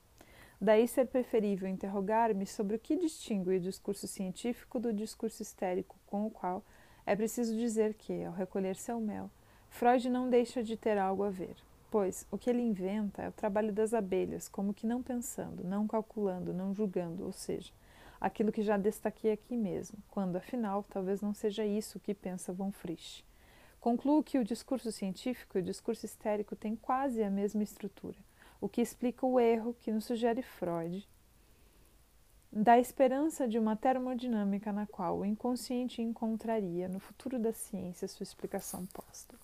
[0.61, 6.27] Daí ser preferível interrogar-me sobre o que distingue o discurso científico do discurso histérico, com
[6.27, 6.61] o qual
[7.05, 9.31] é preciso dizer que, ao recolher seu mel,
[9.69, 11.55] Freud não deixa de ter algo a ver,
[11.89, 15.87] pois o que ele inventa é o trabalho das abelhas, como que não pensando, não
[15.87, 17.71] calculando, não julgando, ou seja,
[18.19, 22.73] aquilo que já destaquei aqui mesmo, quando afinal talvez não seja isso que pensa von
[22.73, 23.23] Frisch.
[23.79, 28.17] Concluo que o discurso científico e o discurso histérico têm quase a mesma estrutura,
[28.61, 31.07] o que explica o erro que nos sugere Freud
[32.51, 38.23] da esperança de uma termodinâmica na qual o inconsciente encontraria no futuro da ciência sua
[38.23, 39.35] explicação posta.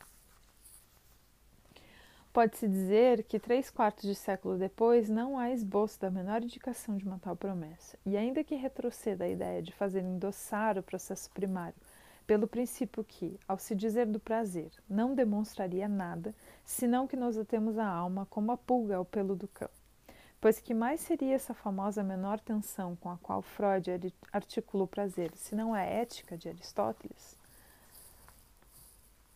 [2.34, 7.06] Pode-se dizer que três quartos de século depois não há esboço da menor indicação de
[7.06, 11.80] uma tal promessa, e ainda que retroceda a ideia de fazer endossar o processo primário
[12.25, 16.33] pelo princípio que, ao se dizer do prazer, não demonstraria nada,
[16.63, 19.69] senão que nós atemos a alma como a pulga ao pelo do cão.
[20.41, 25.31] Pois que mais seria essa famosa menor tensão com a qual Freud articula o prazer,
[25.35, 27.38] se não a ética de Aristóteles?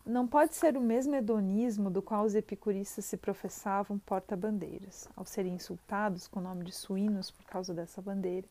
[0.05, 5.53] Não pode ser o mesmo hedonismo do qual os epicuristas se professavam porta-bandeiras, ao serem
[5.53, 8.47] insultados com o nome de suínos por causa dessa bandeira,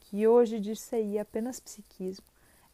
[0.00, 2.26] que hoje dir-se-ia apenas psiquismo,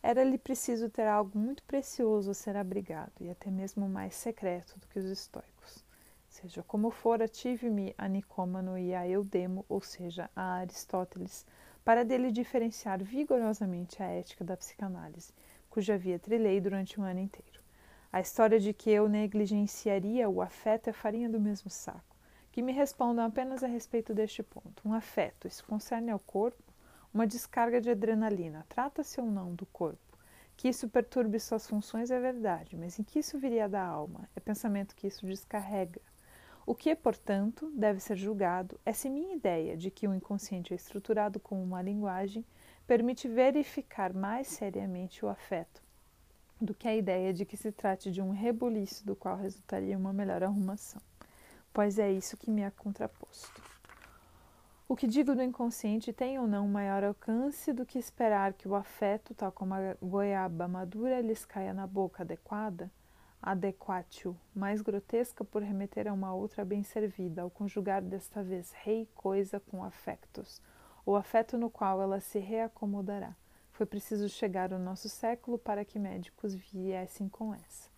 [0.05, 4.87] era-lhe preciso ter algo muito precioso a ser abrigado e até mesmo mais secreto do
[4.87, 5.83] que os estoicos.
[6.29, 11.47] Seja como for, tive-me a Nicômano e a Eudemo, ou seja, a Aristóteles,
[11.83, 15.33] para dele diferenciar vigorosamente a ética da psicanálise,
[15.71, 17.61] cuja via trilhei durante um ano inteiro.
[18.13, 22.15] A história de que eu negligenciaria o afeto é farinha do mesmo saco.
[22.53, 24.87] Que me respondam apenas a respeito deste ponto.
[24.87, 26.64] Um afeto, isso concerne ao corpo?
[27.15, 30.19] Uma descarga de adrenalina, trata-se ou não do corpo?
[30.57, 34.29] Que isso perturbe suas funções é verdade, mas em que isso viria da alma?
[34.35, 36.01] É pensamento que isso descarrega.
[36.67, 40.77] O que, portanto, deve ser julgado é se minha ideia de que o inconsciente é
[40.77, 42.45] estruturado como uma linguagem
[42.85, 45.81] permite verificar mais seriamente o afeto
[46.61, 50.13] do que a ideia de que se trate de um rebuliço do qual resultaria uma
[50.13, 51.01] melhor arrumação,
[51.73, 53.74] pois é isso que me é contraposto.
[54.87, 58.75] O que digo do inconsciente tem ou não maior alcance do que esperar que o
[58.75, 62.93] afeto, tal como a goiaba madura, lhes caia na boca adequada,
[63.41, 69.09] adequatio, mais grotesca por remeter a uma outra bem servida, ao conjugar desta vez rei
[69.15, 70.61] coisa com afectos,
[71.07, 73.35] o afeto no qual ela se reacomodará.
[73.73, 77.89] Foi preciso chegar ao nosso século para que médicos viessem com essa.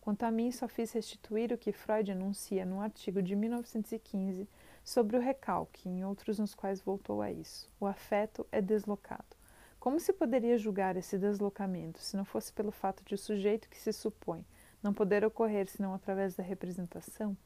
[0.00, 4.48] Quanto a mim, só fiz restituir o que Freud anuncia num artigo de 1915
[4.84, 7.70] sobre o recalque, em outros nos quais voltou a isso.
[7.80, 9.36] O afeto é deslocado.
[9.78, 13.80] Como se poderia julgar esse deslocamento se não fosse pelo fato de o sujeito que
[13.80, 14.44] se supõe
[14.82, 17.36] não poder ocorrer senão através da representação?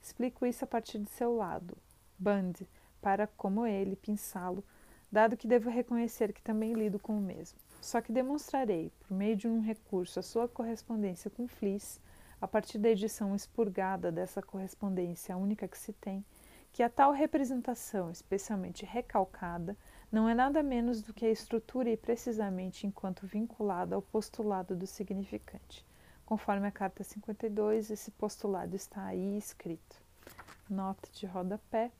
[0.00, 1.76] Explico isso a partir de seu lado,
[2.18, 2.52] Band,
[3.00, 4.64] para, como ele, pensá-lo
[5.10, 7.58] dado que devo reconhecer que também lido com o mesmo.
[7.80, 12.00] Só que demonstrarei, por meio de um recurso, a sua correspondência com Fliss,
[12.40, 16.24] a partir da edição expurgada dessa correspondência, a única que se tem,
[16.72, 19.76] que a tal representação, especialmente recalcada,
[20.10, 24.86] não é nada menos do que a estrutura e precisamente enquanto vinculada ao postulado do
[24.86, 25.86] significante.
[26.24, 30.00] Conforme a carta 52, esse postulado está aí escrito.
[30.68, 31.90] Nota de rodapé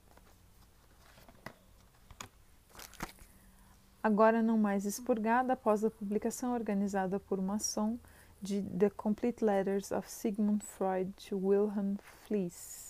[4.03, 7.99] agora não mais expurgada após a publicação organizada por Masson
[8.41, 12.90] de The Complete Letters of Sigmund Freud to Wilhelm Fliess.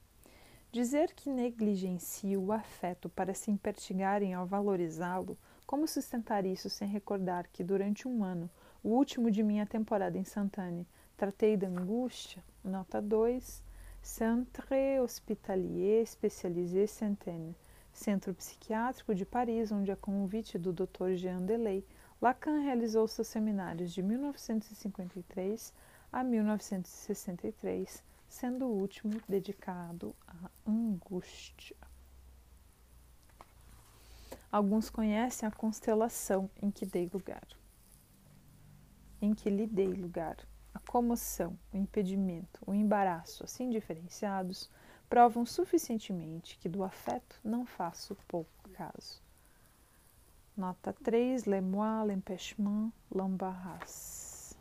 [0.71, 7.47] Dizer que negligencio o afeto para se impertigarem ao valorizá-lo, como sustentar isso sem recordar
[7.53, 8.49] que durante um ano,
[8.83, 12.43] o último de minha temporada instantânea, tratei da angústia?
[12.63, 13.63] Nota 2
[14.01, 17.55] Centre Hospitalier Spécialisé Sainte-Anne,
[17.93, 21.13] centro psiquiátrico de Paris, onde, a convite do Dr.
[21.13, 21.85] Jean Delay,
[22.19, 25.71] Lacan realizou seus seminários de 1953
[26.11, 31.77] a 1963, sendo o último dedicado à angústia.
[34.51, 37.47] Alguns conhecem a constelação em que dei lugar.
[39.21, 40.37] Em que lhe dei lugar
[40.73, 44.71] a comoção, o impedimento, o embaraço, assim diferenciados,
[45.07, 49.26] provam suficientemente que do afeto não faço pouco caso.
[50.57, 54.57] Nota 3, le moi, l'empêchement, l'embarras.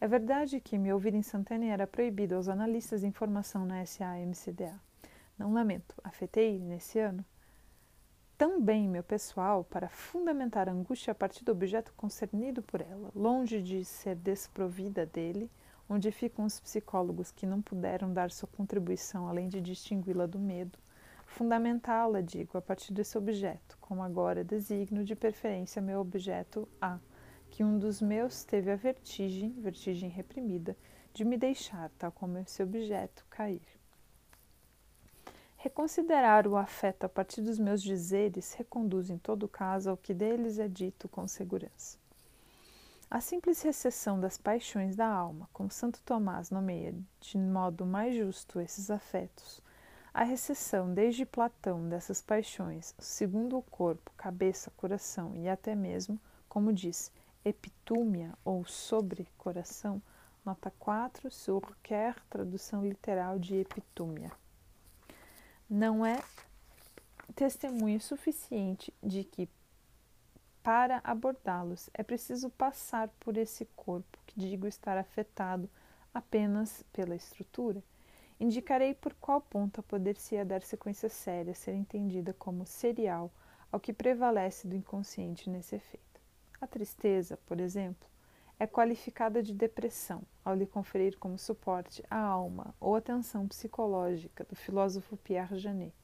[0.00, 4.80] É verdade que me ouvir instantânea era proibido aos analistas de informação na SAMCDA.
[5.38, 7.22] Não lamento, afetei, nesse ano,
[8.38, 13.60] também meu pessoal para fundamentar a angústia a partir do objeto concernido por ela, longe
[13.60, 15.50] de ser desprovida dele,
[15.86, 20.78] onde ficam os psicólogos que não puderam dar sua contribuição além de distingui-la do medo,
[21.32, 26.98] fundamentá-la, digo, a partir desse objeto, como agora designo de preferência meu objeto A,
[27.50, 30.76] que um dos meus teve a vertigem, vertigem reprimida,
[31.12, 33.66] de me deixar, tal como esse objeto, cair.
[35.56, 40.58] Reconsiderar o afeto a partir dos meus dizeres reconduz, em todo caso, ao que deles
[40.58, 41.98] é dito com segurança.
[43.10, 48.58] A simples recessão das paixões da alma, como Santo Tomás nomeia de modo mais justo
[48.58, 49.62] esses afetos,
[50.14, 56.72] a recessão desde Platão dessas paixões, segundo o corpo, cabeça, coração e até mesmo, como
[56.72, 57.10] diz,
[57.44, 60.02] epitúmia ou sobre coração,
[60.44, 64.30] nota 4, Surquer, tradução literal de epitúmia
[65.72, 66.22] não é
[67.34, 69.48] testemunho suficiente de que,
[70.62, 75.68] para abordá-los, é preciso passar por esse corpo, que digo estar afetado
[76.12, 77.82] apenas pela estrutura.
[78.42, 83.30] Indicarei por qual ponto poder-se dar sequência séria, ser entendida como serial
[83.70, 86.20] ao que prevalece do inconsciente nesse efeito.
[86.60, 88.04] A tristeza, por exemplo,
[88.58, 94.56] é qualificada de depressão ao lhe conferir como suporte a alma ou atenção psicológica do
[94.56, 95.94] filósofo Pierre Janet.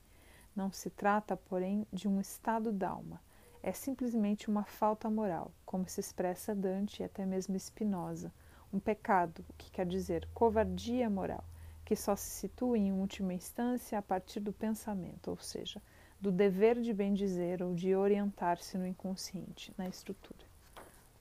[0.55, 3.21] Não se trata, porém, de um estado d'alma.
[3.61, 8.33] É simplesmente uma falta moral, como se expressa Dante e até mesmo Spinoza,
[8.73, 11.43] um pecado, o que quer dizer covardia moral,
[11.89, 15.81] que só se situa em última instância a partir do pensamento, ou seja,
[16.21, 20.45] do dever de bem dizer ou de orientar-se no inconsciente, na estrutura.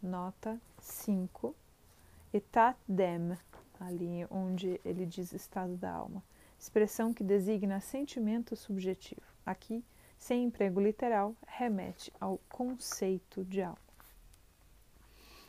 [0.03, 1.55] Nota 5,
[2.34, 3.38] etat dem,
[3.80, 6.22] ali onde ele diz estado da alma,
[6.59, 9.22] expressão que designa sentimento subjetivo.
[9.45, 9.82] Aqui,
[10.18, 13.80] sem emprego literal, remete ao conceito de alma.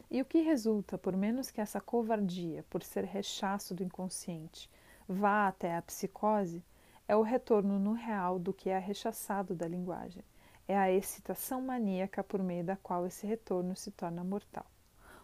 [0.08, 4.70] E o que resulta, por menos que essa covardia, por ser rechaço do inconsciente,
[5.08, 6.62] vá até a psicose,
[7.08, 10.22] é o retorno no real do que é rechaçado da linguagem.
[10.68, 14.66] É a excitação maníaca por meio da qual esse retorno se torna mortal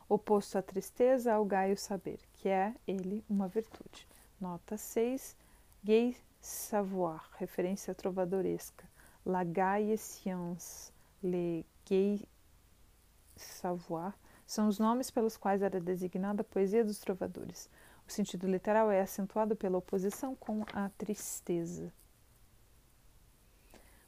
[0.08, 4.06] oposto à tristeza ao gaio saber, que é ele uma virtude.
[4.40, 5.36] Nota 6,
[5.82, 8.84] gay savoir, referência trovadoresca.
[9.24, 12.22] La gaie science, le gay
[13.36, 14.14] savoir,
[14.46, 17.70] são os nomes pelos quais era designada a poesia dos trovadores.
[18.06, 21.92] O sentido literal é acentuado pela oposição com a tristeza.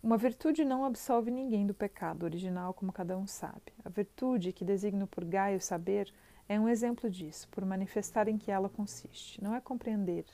[0.02, 3.72] Uma virtude não absolve ninguém do pecado original, como cada um sabe.
[3.84, 6.12] A virtude, que designo por Gaio saber,
[6.48, 9.42] é um exemplo disso, por manifestar em que ela consiste.
[9.42, 10.24] Não é compreender,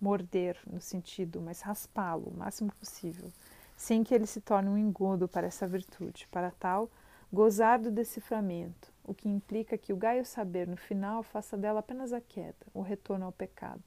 [0.00, 3.32] morder no sentido, mas raspá-lo o máximo possível,
[3.76, 6.28] sem que ele se torne um engodo para essa virtude.
[6.30, 6.88] Para tal,
[7.32, 12.12] gozar do deciframento, o que implica que o Gaio saber no final faça dela apenas
[12.12, 13.82] a queda, o retorno ao pecado.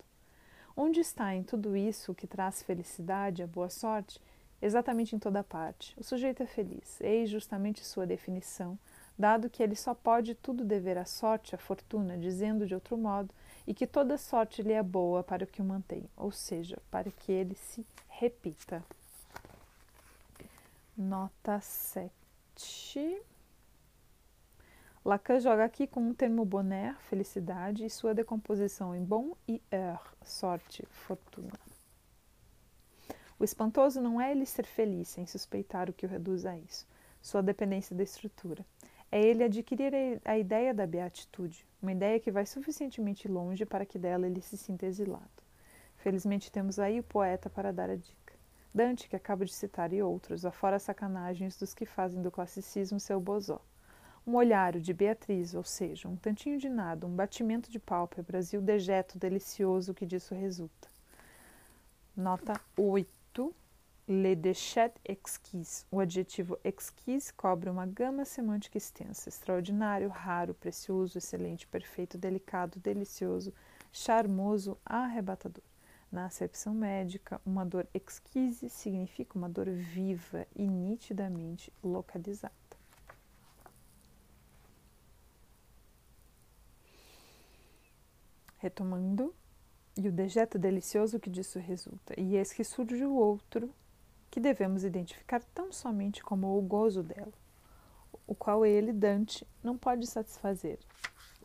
[0.75, 4.21] Onde está em tudo isso o que traz felicidade, a boa sorte?
[4.61, 5.95] exatamente em toda parte.
[5.97, 8.77] O sujeito é feliz, eis justamente sua definição,
[9.17, 13.33] dado que ele só pode tudo dever à sorte, à fortuna, dizendo de outro modo,
[13.65, 17.11] e que toda sorte lhe é boa para o que o mantém, ou seja, para
[17.11, 18.83] que ele se repita.
[20.97, 23.21] Nota 7.
[25.03, 30.13] Lacan joga aqui com o termo bonheur, felicidade, e sua decomposição em bom e heur,
[30.21, 31.57] sorte, fortuna.
[33.39, 36.85] O espantoso não é ele ser feliz sem suspeitar o que o reduz a isso,
[37.21, 38.65] sua dependência da estrutura.
[39.09, 39.93] É ele adquirir
[40.25, 44.57] a ideia da beatitude, uma ideia que vai suficientemente longe para que dela ele se
[44.57, 45.41] sinta exilado.
[45.95, 48.33] Felizmente temos aí o poeta para dar a dica.
[48.73, 53.19] Dante, que acabo de citar, e outros, afora sacanagens dos que fazem do classicismo seu
[53.21, 53.61] bozó.
[54.25, 58.57] Um olhar de Beatriz, ou seja, um tantinho de nada, um batimento de pálpebras e
[58.57, 60.87] o dejeto delicioso que disso resulta.
[62.15, 63.55] Nota 8
[64.09, 65.85] le déchet exquis.
[65.91, 73.53] O adjetivo exquis cobre uma gama semântica extensa, extraordinário, raro, precioso, excelente, perfeito, delicado, delicioso,
[73.91, 75.63] charmoso, arrebatador.
[76.11, 82.51] Na acepção médica, uma dor exquise significa uma dor viva e nitidamente localizada.
[88.59, 89.33] Retomando,
[89.97, 93.73] e o dejeto delicioso que disso resulta, e eis que surge o outro
[94.29, 97.33] que devemos identificar tão somente como o gozo dela.
[98.27, 100.77] o qual ele, Dante, não pode satisfazer,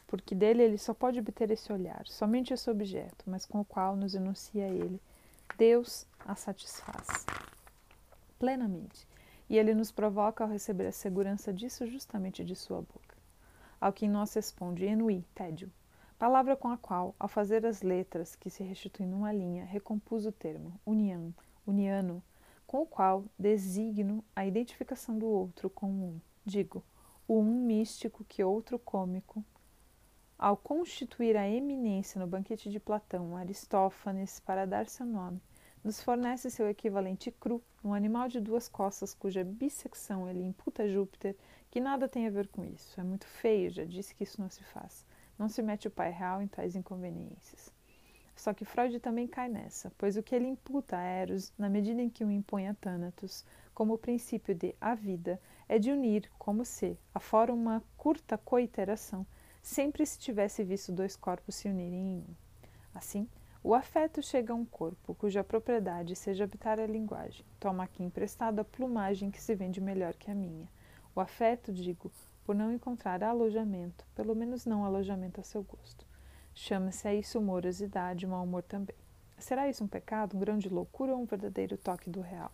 [0.06, 3.96] porque dele ele só pode obter esse olhar, somente esse objeto, mas com o qual
[3.96, 5.00] nos enuncia ele.
[5.56, 7.24] Deus a satisfaz
[8.38, 9.08] plenamente,
[9.48, 13.16] e ele nos provoca ao receber a segurança disso justamente de sua boca.
[13.80, 15.72] Ao que em nós responde enui, tédio,
[16.18, 20.32] palavra com a qual, ao fazer as letras que se restituem numa linha, recompus o
[20.32, 21.34] termo união,
[21.66, 22.22] uniano,
[22.66, 26.82] com o qual designo a identificação do outro com um, digo,
[27.26, 29.44] o um místico que outro cômico.
[30.38, 35.40] Ao constituir a eminência no banquete de Platão, Aristófanes, para dar seu nome,
[35.82, 40.88] nos fornece seu equivalente cru, um animal de duas costas cuja bissecção ele imputa a
[40.88, 41.36] Júpiter,
[41.70, 42.98] que nada tem a ver com isso.
[42.98, 45.04] É muito feio, já disse que isso não se faz.
[45.39, 47.72] Não se mete o pai real em tais inconveniências.
[48.37, 52.03] Só que Freud também cai nessa, pois o que ele imputa a Eros, na medida
[52.03, 56.30] em que o impõe a Thanatos, como o princípio de a vida, é de unir,
[56.39, 59.26] como se, afora uma curta coiteração,
[59.62, 62.35] sempre se tivesse visto dois corpos se unirem em um.
[62.95, 63.28] Assim,
[63.62, 67.47] o afeto chega a um corpo cuja propriedade seja habitar a linguagem.
[67.59, 70.68] Toma aqui emprestado a plumagem que se vende melhor que a minha.
[71.14, 72.12] O afeto, digo,
[72.45, 76.07] por não encontrar alojamento, pelo menos não alojamento a seu gosto.
[76.55, 78.97] Chama-se a isso morosidade, mau humor também.
[79.38, 82.53] Será isso um pecado, um grão de loucura ou um verdadeiro toque do real?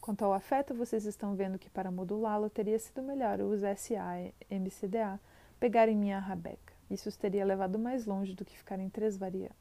[0.00, 4.58] Quanto ao afeto, vocês estão vendo que para modulá-lo teria sido melhor os SA e
[4.58, 5.18] MCDA
[5.60, 6.72] pegarem minha rabeca.
[6.90, 9.56] Isso os teria levado mais longe do que ficar em três variantes.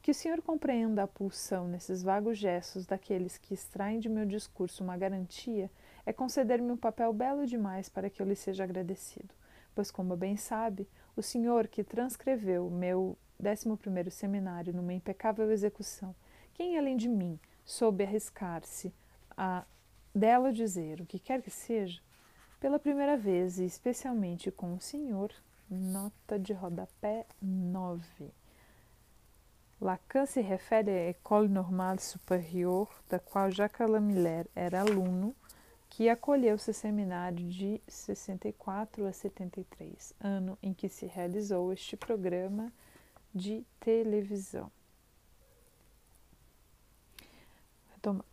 [0.00, 4.82] Que o Senhor compreenda a pulsão nesses vagos gestos daqueles que extraem de meu discurso
[4.82, 5.70] uma garantia
[6.08, 9.34] é conceder-me um papel belo demais para que eu lhe seja agradecido,
[9.74, 16.16] pois, como bem sabe, o Senhor que transcreveu meu 11 seminário numa impecável execução,
[16.54, 18.90] quem além de mim soube arriscar-se
[19.36, 19.66] a
[20.14, 22.00] dela dizer o que quer que seja,
[22.58, 25.30] pela primeira vez e especialmente com o Senhor,
[25.68, 28.32] nota de rodapé 9.
[29.78, 35.36] Lacan se refere à École Normale Supérieure, da qual Jacques Lamiller era aluno,
[35.88, 42.72] que acolheu seu seminário de 64 a 73, ano em que se realizou este programa
[43.34, 44.70] de televisão.
[47.92, 48.24] Retomando.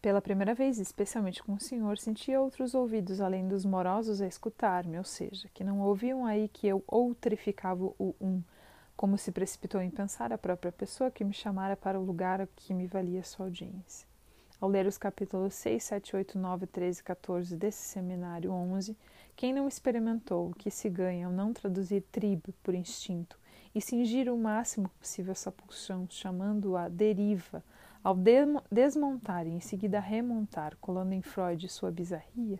[0.00, 4.96] Pela primeira vez, especialmente com o senhor, senti outros ouvidos além dos morosos a escutar-me,
[4.96, 8.42] ou seja, que não ouviam aí que eu outrificava o um
[8.98, 12.74] como se precipitou em pensar a própria pessoa que me chamara para o lugar que
[12.74, 14.07] me valia sua audiência.
[14.60, 18.96] Ao ler os capítulos 6, 7, 8, 9, 13 e 14 desse seminário 11,
[19.36, 23.38] quem não experimentou o que se ganha ao não traduzir tribo por instinto
[23.72, 27.62] e cingir o máximo possível essa pulsão, chamando-a deriva,
[28.02, 28.16] ao
[28.68, 32.58] desmontar e em seguida remontar, colando em Freud sua bizarria,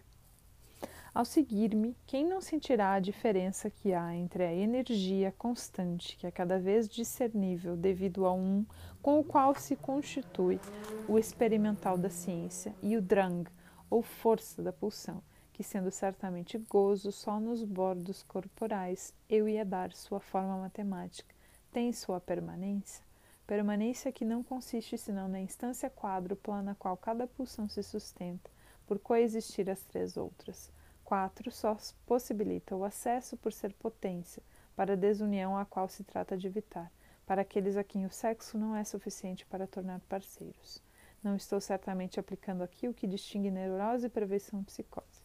[1.19, 6.31] ao seguir-me, quem não sentirá a diferença que há entre a energia constante, que é
[6.31, 8.65] cada vez discernível devido a um
[9.03, 10.61] com o qual se constitui
[11.09, 13.51] o experimental da ciência, e o drang,
[13.91, 15.21] ou força da pulsão,
[15.53, 21.35] que sendo certamente gozo só nos bordos corporais, eu ia dar sua forma matemática,
[21.73, 23.05] tem sua permanência?
[23.45, 28.49] Permanência que não consiste senão na instância quádrupla na qual cada pulsão se sustenta,
[28.87, 30.71] por coexistir as três outras
[31.09, 34.43] 4 só possibilita o acesso por ser potência
[34.77, 36.93] para a desunião a qual se trata de evitar,
[37.25, 40.83] para aqueles a quem o sexo não é suficiente para tornar parceiros.
[41.25, 45.23] Não estou certamente aplicando aqui o que distingue neurose e prevenção psicose.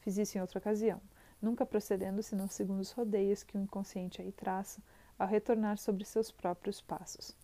[0.00, 1.00] Fiz isso em outra ocasião,
[1.40, 4.82] nunca procedendo senão segundo os rodeios que o inconsciente aí traça
[5.16, 7.36] ao retornar sobre seus próprios passos.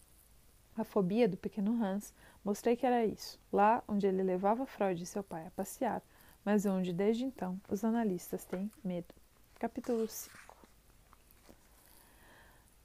[0.77, 2.13] A fobia do pequeno Hans
[2.45, 6.03] mostrei que era isso, lá onde ele levava Freud e seu pai a passear,
[6.47, 9.13] mas onde desde então os analistas têm medo.
[9.59, 10.57] Capítulo 5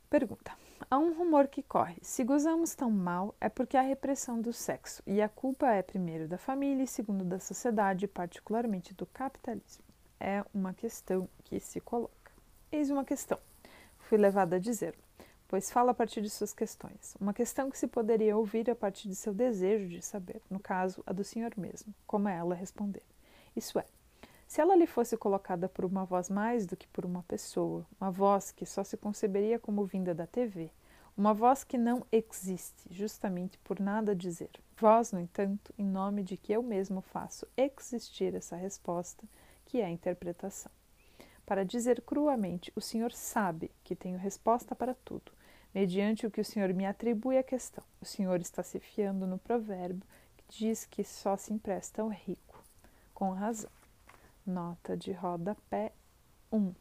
[0.10, 0.52] Pergunta:
[0.90, 1.98] Há um rumor que corre.
[2.02, 6.28] Se gozamos tão mal é porque há repressão do sexo, e a culpa é primeiro
[6.28, 9.84] da família e segundo da sociedade, particularmente do capitalismo.
[10.20, 12.32] É uma questão que se coloca.
[12.72, 13.38] Eis uma questão.
[14.00, 14.96] Fui levada a dizer,
[15.48, 17.16] pois fala a partir de suas questões.
[17.22, 21.04] Uma questão que se poderia ouvir a partir de seu desejo de saber, no caso,
[21.06, 23.04] a do senhor mesmo, como ela responder.
[23.56, 23.86] Isso é,
[24.52, 28.12] se ela lhe fosse colocada por uma voz mais do que por uma pessoa, uma
[28.12, 30.70] voz que só se conceberia como vinda da TV,
[31.16, 34.50] uma voz que não existe, justamente por nada dizer.
[34.76, 39.24] Voz, no entanto, em nome de que eu mesmo faço existir essa resposta,
[39.64, 40.70] que é a interpretação.
[41.46, 45.32] Para dizer cruamente, o Senhor sabe que tenho resposta para tudo,
[45.74, 47.86] mediante o que o Senhor me atribui à questão.
[48.02, 52.51] O Senhor está se fiando no provérbio que diz que só se empresta ao rico
[53.22, 53.70] com razão.
[54.44, 55.94] Nota de rodapé
[56.52, 56.74] 1.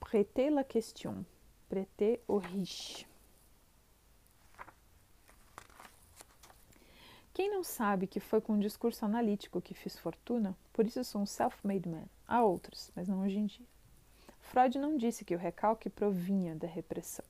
[0.00, 1.22] Prêtez la question.
[1.68, 3.06] Prêtez au riche.
[7.34, 11.20] Quem não sabe que foi com um discurso analítico que fiz fortuna, por isso sou
[11.20, 12.06] um self-made man.
[12.26, 13.66] Há outros, mas não hoje em dia.
[14.40, 17.26] Freud não disse que o recalque provinha da repressão,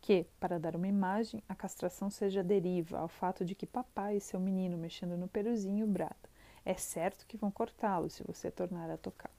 [0.00, 4.20] que, para dar uma imagem, a castração seja deriva ao fato de que papai e
[4.20, 6.16] seu menino mexendo no peruzinho brada.
[6.64, 9.34] É certo que vão cortá-lo se você tornar a tocá-lo.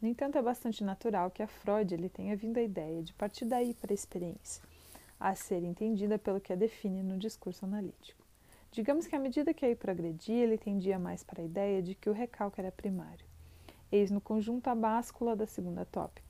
[0.00, 3.44] No entanto, é bastante natural que a Freud ele tenha vindo a ideia de partir
[3.44, 4.62] daí para a experiência,
[5.18, 8.22] a ser entendida pelo que a define no discurso analítico.
[8.70, 12.08] Digamos que à medida que aí progredia, ele tendia mais para a ideia de que
[12.08, 13.26] o recalque era primário.
[13.90, 16.27] Eis no conjunto a báscula da segunda tópica.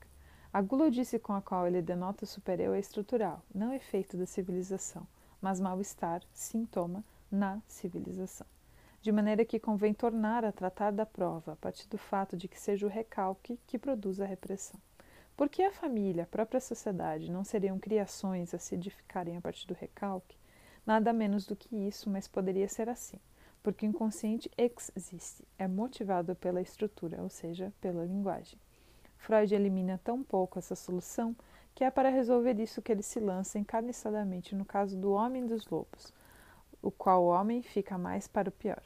[0.51, 5.07] A gulodice com a qual ele denota o supereu é estrutural, não efeito da civilização,
[5.43, 8.47] mas mal-estar, sintoma, na civilização.
[9.03, 12.59] De maneira que convém tornar a tratar da prova a partir do fato de que
[12.59, 14.81] seja o recalque que produz a repressão.
[15.37, 19.75] Porque a família, a própria sociedade, não seriam criações a se edificarem a partir do
[19.75, 20.39] recalque?
[20.87, 23.21] Nada menos do que isso, mas poderia ser assim,
[23.63, 28.59] porque o inconsciente existe, é motivado pela estrutura, ou seja, pela linguagem.
[29.19, 31.37] Freud elimina tão pouco essa solução
[31.75, 35.67] que é para resolver isso que ele se lança encarniçadamente no caso do Homem dos
[35.69, 36.13] Lobos,
[36.83, 38.83] o qual o homem fica mais para o pior.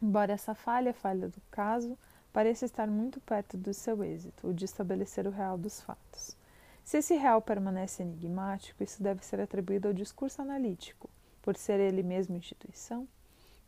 [0.00, 1.98] Embora essa falha, falha do caso,
[2.32, 6.36] pareça estar muito perto do seu êxito, o de estabelecer o real dos fatos.
[6.82, 11.10] Se esse real permanece enigmático, isso deve ser atribuído ao discurso analítico,
[11.42, 13.06] por ser ele mesmo instituição?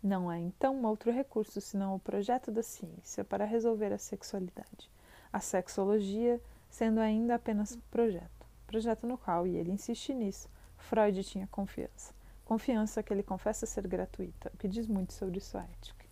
[0.03, 4.91] Não há então outro recurso senão o projeto da ciência para resolver a sexualidade.
[5.33, 11.47] A sexologia sendo ainda apenas projeto, projeto no qual, e ele insiste nisso, Freud tinha
[11.47, 12.14] confiança.
[12.45, 16.05] Confiança que ele confessa ser gratuita, o que diz muito sobre sua ética.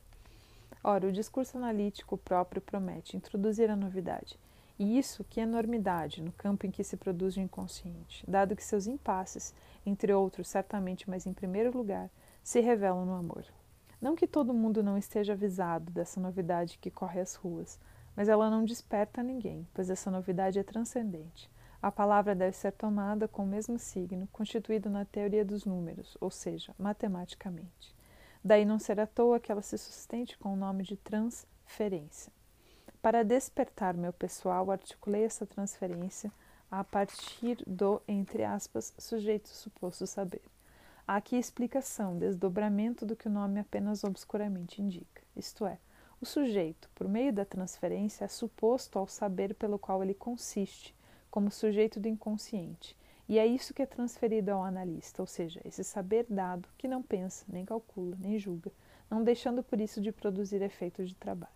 [0.82, 4.38] Ora, o discurso analítico próprio promete introduzir a novidade,
[4.78, 8.64] e isso que é enormidade no campo em que se produz o inconsciente, dado que
[8.64, 9.54] seus impasses,
[9.84, 12.08] entre outros, certamente, mas em primeiro lugar,
[12.42, 13.44] se revelam no amor.
[14.00, 17.78] Não que todo mundo não esteja avisado dessa novidade que corre às ruas,
[18.20, 21.50] mas ela não desperta ninguém, pois essa novidade é transcendente.
[21.80, 26.30] A palavra deve ser tomada com o mesmo signo, constituído na teoria dos números, ou
[26.30, 27.96] seja, matematicamente.
[28.44, 32.30] Daí não ser à toa que ela se sustente com o nome de transferência.
[33.00, 36.30] Para despertar meu pessoal, articulei essa transferência
[36.70, 40.42] a partir do, entre aspas, sujeito suposto saber.
[41.08, 45.78] Há aqui explicação, desdobramento do que o nome apenas obscuramente indica, isto é,
[46.20, 50.94] o sujeito, por meio da transferência, é suposto ao saber pelo qual ele consiste,
[51.30, 52.94] como sujeito do inconsciente,
[53.26, 57.02] e é isso que é transferido ao analista, ou seja, esse saber dado que não
[57.02, 58.70] pensa, nem calcula, nem julga,
[59.08, 61.52] não deixando por isso de produzir efeitos de trabalho.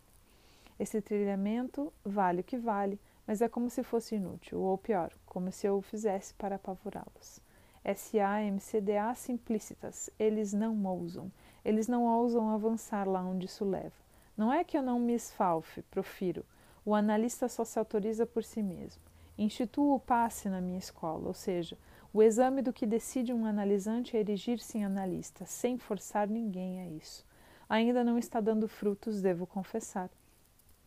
[0.79, 5.53] Esse trilhamento vale o que vale, mas é como se fosse inútil, ou pior, como
[5.53, 7.41] se eu o fizesse para apavorá-los.
[7.83, 9.15] S.A.M.C.D.A.
[9.15, 11.31] simplicitas, eles não ousam,
[11.65, 14.04] eles não ousam avançar lá onde isso leva.
[14.37, 16.45] Não é que eu não me esfalfe, profiro,
[16.85, 19.03] o analista só se autoriza por si mesmo.
[19.39, 21.79] Instituo o passe na minha escola, ou seja,
[22.13, 26.87] o exame do que decide um analisante é erigir-se em analista, sem forçar ninguém a
[26.87, 27.27] isso.
[27.69, 30.11] Ainda não está dando frutos, devo confessar.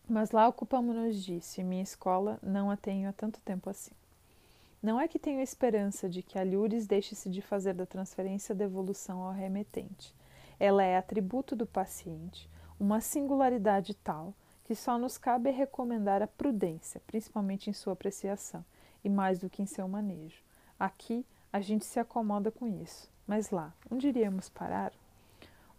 [0.08, 3.92] Mas lá ocupamos-nos disso, e minha escola não a tenho há tanto tempo assim.
[4.82, 8.64] Não é que tenho esperança de que a Lures deixe-se de fazer da transferência da
[8.64, 10.16] evolução ao remetente.
[10.60, 17.02] Ela é atributo do paciente, uma singularidade tal que só nos cabe recomendar a prudência,
[17.08, 18.66] principalmente em sua apreciação,
[19.04, 20.44] e mais do que em seu manejo.
[20.78, 24.92] Aqui a gente se acomoda com isso, mas lá, onde iríamos parar?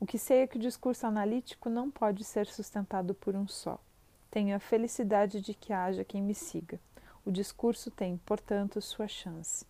[0.01, 3.79] O que sei é que o discurso analítico não pode ser sustentado por um só.
[4.31, 6.81] Tenho a felicidade de que haja quem me siga.
[7.25, 9.67] O discurso tem, portanto, sua chance.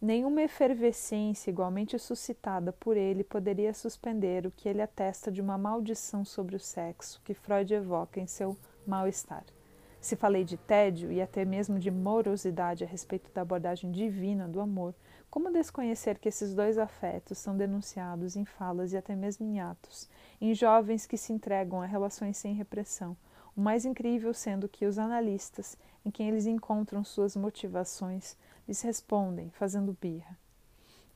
[0.00, 6.24] Nenhuma efervescência igualmente suscitada por ele poderia suspender o que ele atesta de uma maldição
[6.24, 9.44] sobre o sexo que Freud evoca em seu mal-estar.
[10.04, 14.60] Se falei de tédio e até mesmo de morosidade a respeito da abordagem divina do
[14.60, 14.94] amor,
[15.30, 20.06] como desconhecer que esses dois afetos são denunciados em falas e até mesmo em atos,
[20.38, 23.16] em jovens que se entregam a relações sem repressão,
[23.56, 28.36] o mais incrível sendo que os analistas, em quem eles encontram suas motivações,
[28.66, 30.36] lhes respondem, fazendo birra.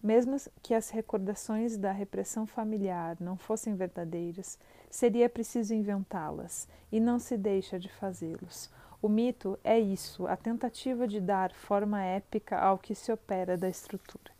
[0.03, 7.19] Mesmo que as recordações da repressão familiar não fossem verdadeiras, seria preciso inventá-las, e não
[7.19, 8.71] se deixa de fazê-los.
[9.03, 13.69] O mito é isso, a tentativa de dar forma épica ao que se opera da
[13.69, 14.33] estrutura.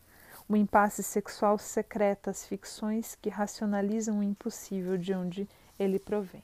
[0.47, 5.47] O impasse sexual secreta as ficções que racionalizam o impossível de onde
[5.77, 6.43] ele provém.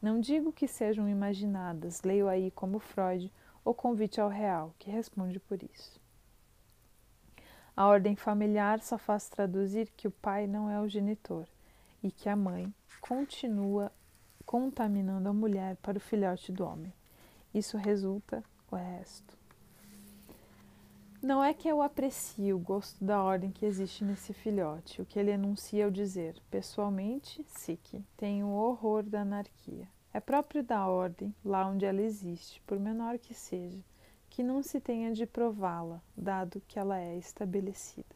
[0.00, 3.30] Não digo que sejam imaginadas, leio aí como Freud
[3.64, 6.00] o convite ao real, que responde por isso.
[7.76, 11.48] A ordem familiar só faz traduzir que o pai não é o genitor
[12.02, 13.90] e que a mãe continua
[14.46, 16.92] contaminando a mulher para o filhote do homem.
[17.52, 19.36] Isso resulta o resto.
[21.20, 25.18] Não é que eu aprecie o gosto da ordem que existe nesse filhote, o que
[25.18, 29.88] ele enuncia ao dizer, pessoalmente, Siki, tenho horror da anarquia.
[30.14, 33.82] É próprio da ordem, lá onde ela existe, por menor que seja,
[34.30, 38.14] que não se tenha de prová-la, dado que ela é estabelecida.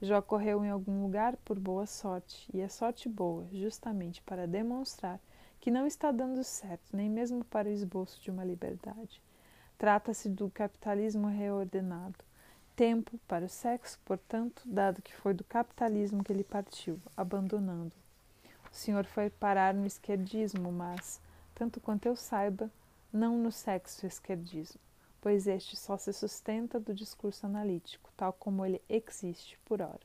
[0.00, 5.18] Já ocorreu em algum lugar por boa sorte, e é sorte boa, justamente para demonstrar
[5.58, 9.20] que não está dando certo, nem mesmo para o esboço de uma liberdade.
[9.76, 12.24] Trata-se do capitalismo reordenado,
[12.76, 17.96] tempo para o sexo, portanto, dado que foi do capitalismo que ele partiu, abandonando.
[18.70, 21.20] O senhor foi parar no esquerdismo, mas,
[21.54, 22.70] tanto quanto eu saiba,
[23.12, 24.80] não no sexo esquerdismo,
[25.20, 30.00] pois este só se sustenta do discurso analítico, tal como ele existe por ora.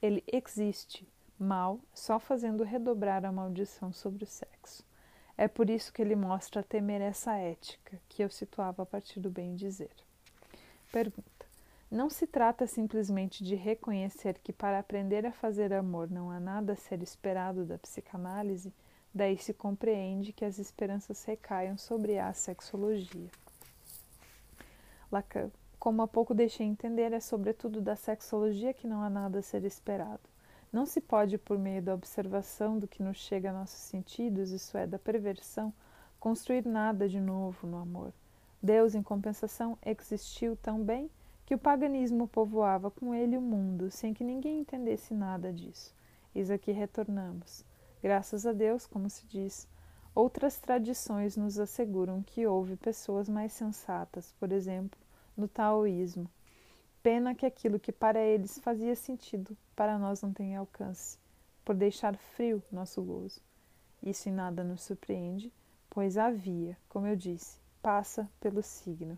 [0.00, 1.08] Ele existe,
[1.38, 4.84] mal, só fazendo redobrar a maldição sobre o sexo.
[5.36, 9.30] É por isso que ele mostra temer essa ética que eu situava a partir do
[9.30, 9.94] bem dizer.
[10.90, 11.30] Pergunta.
[11.90, 16.72] Não se trata simplesmente de reconhecer que para aprender a fazer amor não há nada
[16.72, 18.72] a ser esperado da psicanálise,
[19.14, 23.30] daí se compreende que as esperanças recaiam sobre a sexologia.
[25.10, 29.42] Lacan, como há pouco deixei entender, é sobretudo da sexologia que não há nada a
[29.42, 30.22] ser esperado.
[30.72, 34.78] Não se pode, por meio da observação do que nos chega a nossos sentidos, isso
[34.78, 35.74] é, da perversão,
[36.18, 38.12] construir nada de novo no amor.
[38.62, 41.10] Deus, em compensação, existiu tão bem
[41.44, 45.94] que o paganismo povoava com ele o mundo, sem que ninguém entendesse nada disso.
[46.34, 47.64] Eis aqui retornamos.
[48.02, 49.68] Graças a Deus, como se diz,
[50.12, 54.98] outras tradições nos asseguram que houve pessoas mais sensatas, por exemplo,
[55.36, 56.28] no taoísmo.
[57.00, 61.16] Pena que aquilo que para eles fazia sentido, para nós não tem alcance,
[61.64, 63.40] por deixar frio nosso gozo.
[64.02, 65.52] Isso em nada nos surpreende,
[65.88, 69.16] pois havia, como eu disse, passa pelo signo.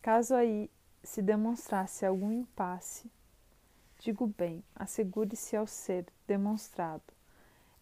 [0.00, 0.70] Caso aí
[1.02, 3.10] se demonstrasse algum impasse,
[3.98, 7.17] digo bem, assegure-se ao ser demonstrado.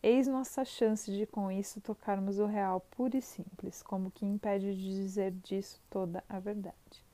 [0.03, 4.75] Eis nossa chance de com isso tocarmos o real puro e simples, como que impede
[4.77, 7.05] de dizer disso toda a verdade.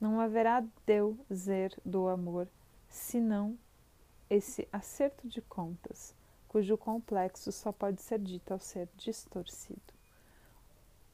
[0.00, 2.48] Não haverá Deus ser do amor,
[2.88, 3.58] senão
[4.30, 6.14] esse acerto de contas,
[6.46, 9.92] cujo complexo só pode ser dito ao ser distorcido.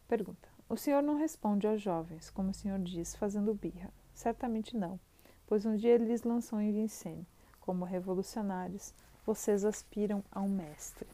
[0.06, 3.90] Pergunta: O senhor não responde aos jovens, como o senhor diz, fazendo birra.
[4.14, 5.00] Certamente não,
[5.46, 7.26] pois um dia eles lançam em Vincennes.
[7.60, 8.92] Como revolucionários,
[9.24, 11.08] vocês aspiram a um mestre.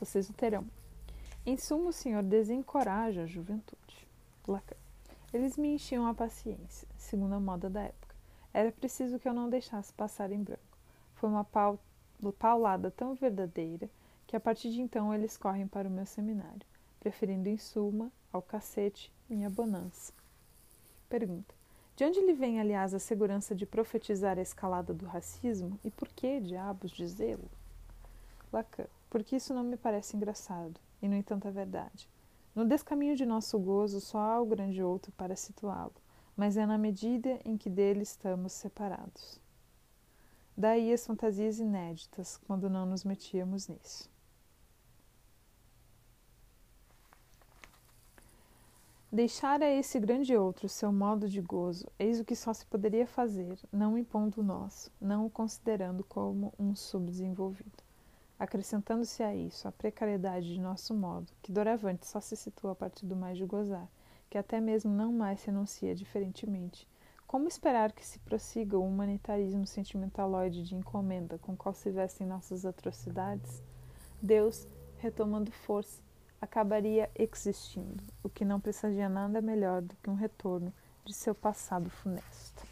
[0.00, 0.66] Vocês o terão.
[1.44, 4.06] Em suma, o Senhor desencoraja a juventude.
[4.46, 4.76] Lacan.
[5.32, 8.14] Eles me enchiam a paciência, segundo a moda da época.
[8.52, 10.78] Era preciso que eu não deixasse passar em branco.
[11.14, 11.46] Foi uma
[12.38, 13.90] paulada tão verdadeira
[14.26, 16.66] que a partir de então eles correm para o meu seminário,
[17.00, 20.12] preferindo em suma ao cacete minha bonança.
[21.08, 21.54] Pergunta:
[21.96, 26.08] De onde lhe vem, aliás, a segurança de profetizar a escalada do racismo e por
[26.08, 27.50] que, diabos, dizê-lo?
[28.52, 32.08] Lacan: Porque isso não me parece engraçado, e no entanto é verdade.
[32.54, 35.94] No descaminho de nosso gozo só há o grande outro para situá-lo,
[36.36, 39.40] mas é na medida em que dele estamos separados.
[40.56, 44.10] Daí as fantasias inéditas, quando não nos metíamos nisso.
[49.10, 53.06] Deixar a esse grande outro seu modo de gozo, eis o que só se poderia
[53.06, 57.87] fazer, não impondo o nosso, não o considerando como um subdesenvolvido.
[58.38, 63.04] Acrescentando-se a isso a precariedade de nosso modo, que doravante só se situa a partir
[63.04, 63.88] do mais de gozar,
[64.30, 66.86] que até mesmo não mais se enuncia diferentemente,
[67.26, 72.64] como esperar que se prossiga o humanitarismo sentimentaloide de encomenda com qual se vestem nossas
[72.64, 73.62] atrocidades?
[74.22, 74.68] Deus,
[74.98, 76.00] retomando força,
[76.40, 80.72] acabaria existindo, o que não precisaria nada melhor do que um retorno
[81.04, 82.67] de seu passado funesto.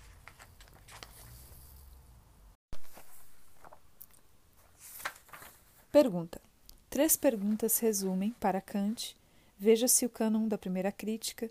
[5.97, 6.43] Pergunta.
[6.91, 9.17] Três perguntas resumem, para Kant,
[9.59, 11.51] veja-se o cânon da primeira crítica,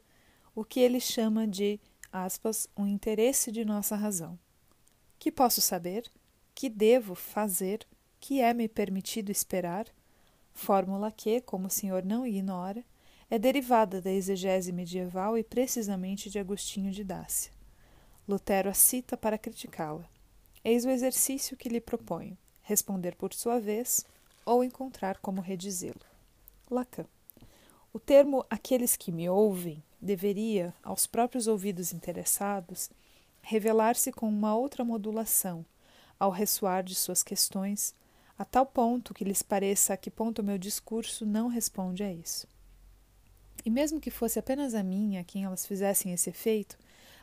[0.54, 1.80] o que ele chama de,
[2.12, 4.38] aspas, um interesse de nossa razão.
[5.18, 6.04] Que posso saber?
[6.54, 7.88] Que devo fazer?
[8.20, 9.88] Que é me permitido esperar?
[10.54, 12.86] fórmula que, como o senhor não ignora,
[13.32, 17.52] é derivada da exegese medieval e precisamente de Agostinho de Dácia.
[18.28, 20.08] Lutero a cita para criticá-la.
[20.64, 24.06] Eis o exercício que lhe proponho: responder por sua vez
[24.46, 26.06] ou encontrar como redizê-lo.
[26.70, 27.06] Lacan.
[27.92, 32.90] O termo aqueles que me ouvem deveria, aos próprios ouvidos interessados,
[33.42, 35.66] revelar-se com uma outra modulação,
[36.20, 37.96] ao ressoar de suas questões,
[38.38, 42.48] a tal ponto que lhes pareça a que ponto meu discurso não responde a isso.
[43.64, 46.78] E mesmo que fosse apenas a mim a quem elas fizessem esse efeito,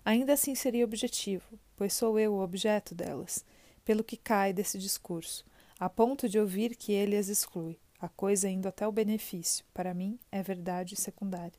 [0.04, 3.44] ainda assim seria objetivo, pois sou eu o objeto delas,
[3.84, 5.44] pelo que cai desse discurso,
[5.82, 9.92] a ponto de ouvir que ele as exclui, a coisa indo até o benefício, para
[9.92, 11.58] mim é verdade secundária,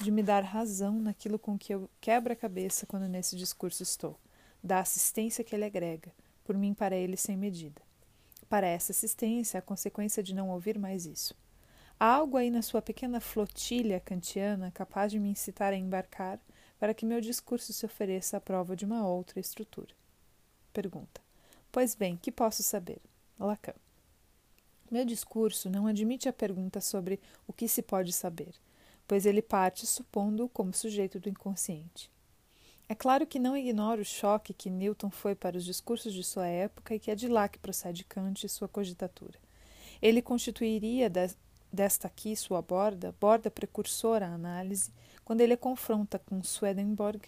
[0.00, 4.18] de me dar razão naquilo com que eu quebro a cabeça quando nesse discurso estou,
[4.64, 6.10] da assistência que ele agrega,
[6.44, 7.82] por mim para ele sem medida.
[8.48, 11.34] Para essa assistência, a consequência de não ouvir mais isso.
[12.00, 16.40] Há algo aí na sua pequena flotilha kantiana capaz de me incitar a embarcar
[16.80, 19.94] para que meu discurso se ofereça à prova de uma outra estrutura.
[20.72, 21.20] Pergunta.
[21.70, 23.02] Pois bem, que posso saber?
[23.38, 23.74] Lacan.
[24.90, 28.54] Meu discurso não admite a pergunta sobre o que se pode saber,
[29.06, 32.10] pois ele parte supondo-o como sujeito do inconsciente.
[32.88, 36.46] É claro que não ignoro o choque que Newton foi para os discursos de sua
[36.46, 39.38] época e que é de lá que procede Kant e sua cogitatura.
[40.00, 41.10] Ele constituiria
[41.70, 44.90] desta aqui sua borda, borda precursora à análise,
[45.22, 47.20] quando ele a confronta com Swedenborg,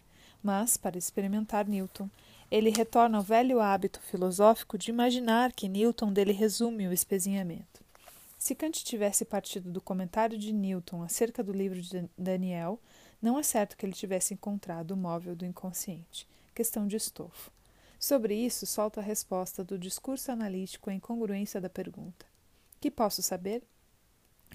[0.42, 2.08] mas, para experimentar Newton,
[2.50, 7.80] ele retorna ao velho hábito filosófico de imaginar que Newton dele resume o espezinhamento.
[8.38, 12.80] Se Kant tivesse partido do comentário de Newton acerca do livro de Daniel,
[13.20, 16.26] não é certo que ele tivesse encontrado o móvel do inconsciente.
[16.54, 17.52] Questão de estofo.
[17.98, 22.24] Sobre isso, solto a resposta do discurso analítico à incongruência da pergunta.
[22.80, 23.62] Que posso saber?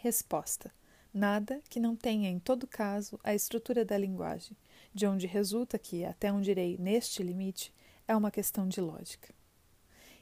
[0.01, 0.73] Resposta:
[1.13, 4.57] Nada que não tenha, em todo caso, a estrutura da linguagem,
[4.93, 7.71] de onde resulta que, até onde irei neste limite,
[8.07, 9.33] é uma questão de lógica.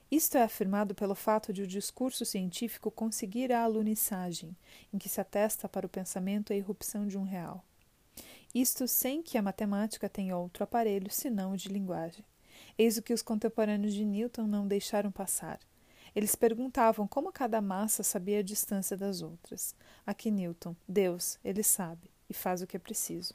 [0.10, 4.56] Isto é afirmado pelo fato de o discurso científico conseguir a alunissagem,
[4.94, 7.64] em que se atesta para o pensamento a irrupção de um real.
[8.54, 12.24] Isto sem que a matemática tenha outro aparelho senão o de linguagem.
[12.78, 15.60] Eis o que os contemporâneos de Newton não deixaram passar.
[16.16, 19.76] Eles perguntavam como cada massa sabia a distância das outras.
[20.06, 23.34] Aqui Newton, Deus, ele sabe e faz o que é preciso.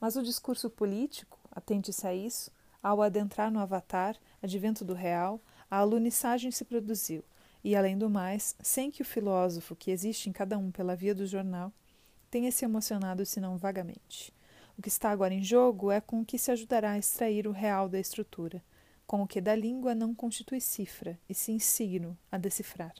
[0.00, 2.52] Mas o discurso político, atente-se a isso,
[2.82, 7.24] ao adentrar no avatar, advento do real, a alunissagem se produziu,
[7.62, 11.14] e além do mais, sem que o filósofo que existe em cada um pela via
[11.14, 11.72] do jornal
[12.30, 14.32] tenha se emocionado senão vagamente.
[14.78, 17.52] O que está agora em jogo é com o que se ajudará a extrair o
[17.52, 18.62] real da estrutura,
[19.06, 22.94] com o que da língua não constitui cifra, e sim signo a decifrar.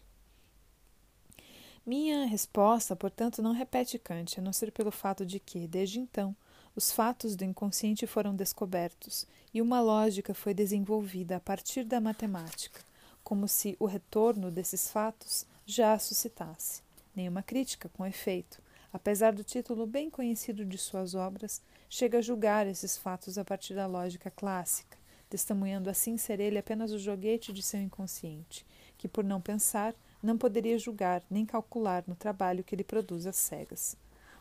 [1.87, 6.37] Minha resposta, portanto, não repete Kant, a não ser pelo fato de que, desde então,
[6.77, 12.81] os fatos do inconsciente foram descobertos e uma lógica foi desenvolvida a partir da matemática,
[13.25, 16.83] como se o retorno desses fatos já suscitasse.
[17.15, 18.63] Nenhuma crítica, com efeito,
[18.93, 23.75] apesar do título bem conhecido de suas obras, chega a julgar esses fatos a partir
[23.75, 24.97] da lógica clássica,
[25.29, 28.65] testemunhando assim ser ele apenas o joguete de seu inconsciente,
[28.97, 33.37] que, por não pensar, não poderia julgar nem calcular no trabalho que ele produz às
[33.37, 33.97] cegas.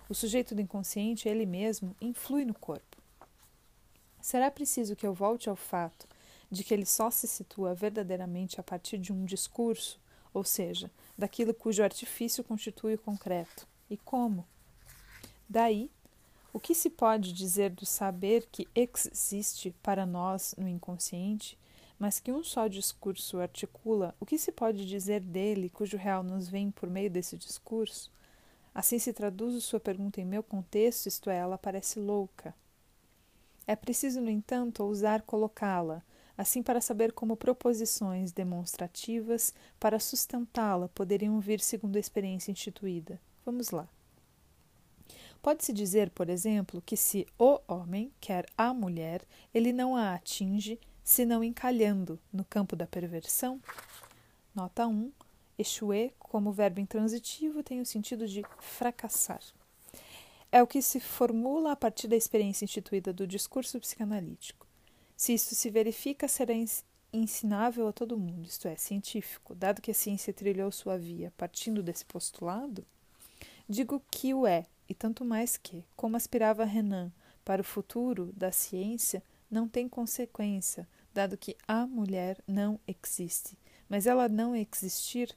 [0.10, 2.98] O sujeito do inconsciente, ele mesmo, influi no corpo.
[4.20, 6.08] Será preciso que eu volte ao fato
[6.50, 10.00] de que ele só se situa verdadeiramente a partir de um discurso,
[10.34, 13.68] ou seja, daquilo cujo artifício constitui o concreto.
[13.88, 14.48] E como?
[15.48, 15.92] Daí,
[16.52, 21.56] o que se pode dizer do saber que existe para nós no inconsciente,
[22.00, 26.48] mas que um só discurso articula, o que se pode dizer dele cujo real nos
[26.48, 28.12] vem por meio desse discurso?
[28.80, 32.56] Assim se traduz sua pergunta em meu contexto, isto é, ela parece louca.
[33.68, 36.02] É preciso, no entanto, ousar colocá-la,
[36.38, 43.20] assim para saber como proposições demonstrativas para sustentá-la poderiam vir segundo a experiência instituída.
[43.46, 43.86] Vamos lá.
[45.42, 49.24] Pode-se dizer, por exemplo, que se o homem quer a mulher,
[49.54, 53.62] ele não a atinge senão encalhando no campo da perversão?
[54.56, 55.12] Nota 1.
[55.60, 59.42] Échouer, como verbo intransitivo, tem o sentido de fracassar.
[60.52, 64.66] É o que se formula a partir da experiência instituída do discurso psicanalítico.
[65.16, 66.54] Se isto se verifica, será
[67.12, 71.84] ensinável a todo mundo, isto é, científico, dado que a ciência trilhou sua via partindo
[71.84, 72.86] desse postulado?
[73.68, 77.12] Digo que o é, e tanto mais que, como aspirava Renan
[77.44, 83.58] para o futuro da ciência, não tem consequência, dado que a mulher não existe.
[83.88, 85.36] Mas ela não existir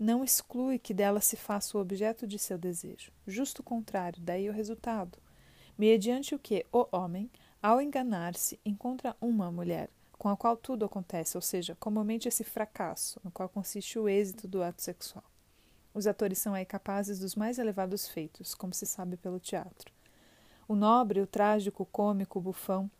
[0.00, 3.12] não exclui que dela se faça o objeto de seu desejo.
[3.26, 5.18] Justo o contrário, daí o resultado.
[5.76, 7.30] Mediante o que o homem,
[7.62, 13.20] ao enganar-se, encontra uma mulher, com a qual tudo acontece, ou seja, comumente esse fracasso,
[13.22, 15.24] no qual consiste o êxito do ato sexual.
[15.92, 19.92] Os atores são aí capazes dos mais elevados feitos, como se sabe pelo teatro.
[20.66, 22.90] O nobre, o trágico, o cômico, o bufão,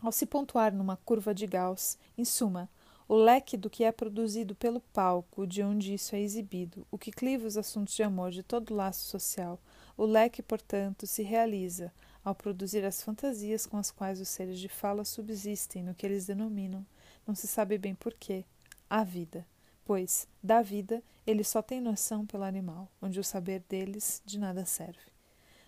[0.00, 2.66] ao se pontuar numa curva de Gauss, em suma,
[3.10, 7.10] o leque do que é produzido pelo palco, de onde isso é exibido, o que
[7.10, 9.58] cliva os assuntos de amor de todo laço social,
[9.96, 11.92] o leque, portanto, se realiza
[12.24, 16.24] ao produzir as fantasias com as quais os seres de fala subsistem no que eles
[16.24, 16.86] denominam,
[17.26, 18.44] não se sabe bem porquê,
[18.88, 19.44] a vida,
[19.84, 24.64] pois, da vida, eles só têm noção pelo animal, onde o saber deles de nada
[24.64, 25.10] serve.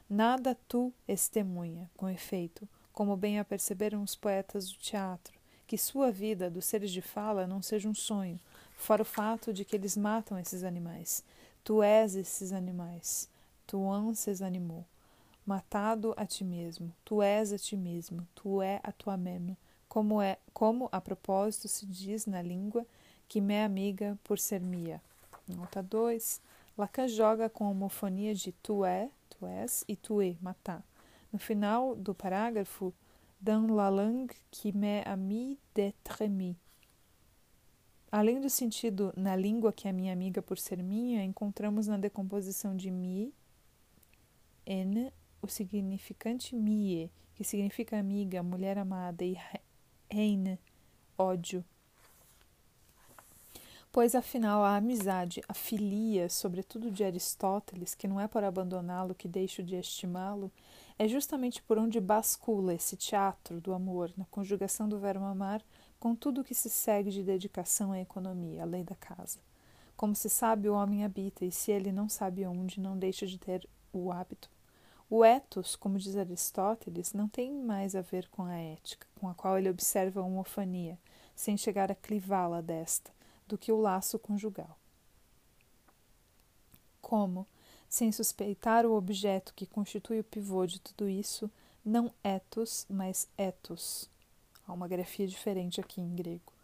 [0.09, 5.42] Nada tu estemunha, com efeito, como bem aperceberam os poetas do teatro,
[5.73, 8.39] que sua vida dos seres de fala não seja um sonho,
[8.77, 11.25] fora o fato de que eles matam esses animais.
[11.65, 13.27] Tu és esses animais,
[13.67, 14.85] tu anses animou,
[15.47, 19.57] matado a ti mesmo, tu és a ti mesmo, tu é a tua meme,
[19.89, 22.85] como é, como a propósito se diz na língua
[23.27, 25.01] que me amiga por ser mia.
[25.49, 26.39] Nota 2.
[26.77, 30.83] Lacan joga com a homofonia de tu é, tu és e tu é, matar.
[31.33, 32.93] No final do parágrafo,
[33.43, 36.57] dans la langue qui m'est amie d'être mi.
[38.11, 42.77] Além do sentido na língua que é minha amiga por ser minha, encontramos na decomposição
[42.77, 43.33] de mi,
[44.67, 49.37] n, o significante mie, que significa amiga, mulher amada, e
[50.11, 50.59] reine,
[51.19, 51.65] ódio.
[53.91, 59.29] Pois afinal a amizade, a filia, sobretudo de Aristóteles, que não é por abandoná-lo que
[59.29, 60.51] deixo de estimá-lo,
[61.03, 65.61] é justamente por onde bascula esse teatro do amor, na conjugação do verbo amar
[65.99, 69.41] com tudo o que se segue de dedicação à economia, lei da casa.
[69.97, 73.37] Como se sabe, o homem habita, e se ele não sabe onde, não deixa de
[73.37, 74.49] ter o hábito.
[75.11, 79.35] O ethos, como diz Aristóteles, não tem mais a ver com a ética, com a
[79.35, 80.97] qual ele observa a homofania,
[81.35, 83.11] sem chegar a clivá-la desta,
[83.49, 84.79] do que o laço conjugal.
[87.01, 87.45] Como,
[87.93, 91.51] sem suspeitar o objeto que constitui o pivô de tudo isso,
[91.85, 94.09] não ethos, mas ethos.
[94.67, 96.55] Há uma grafia diferente aqui em grego.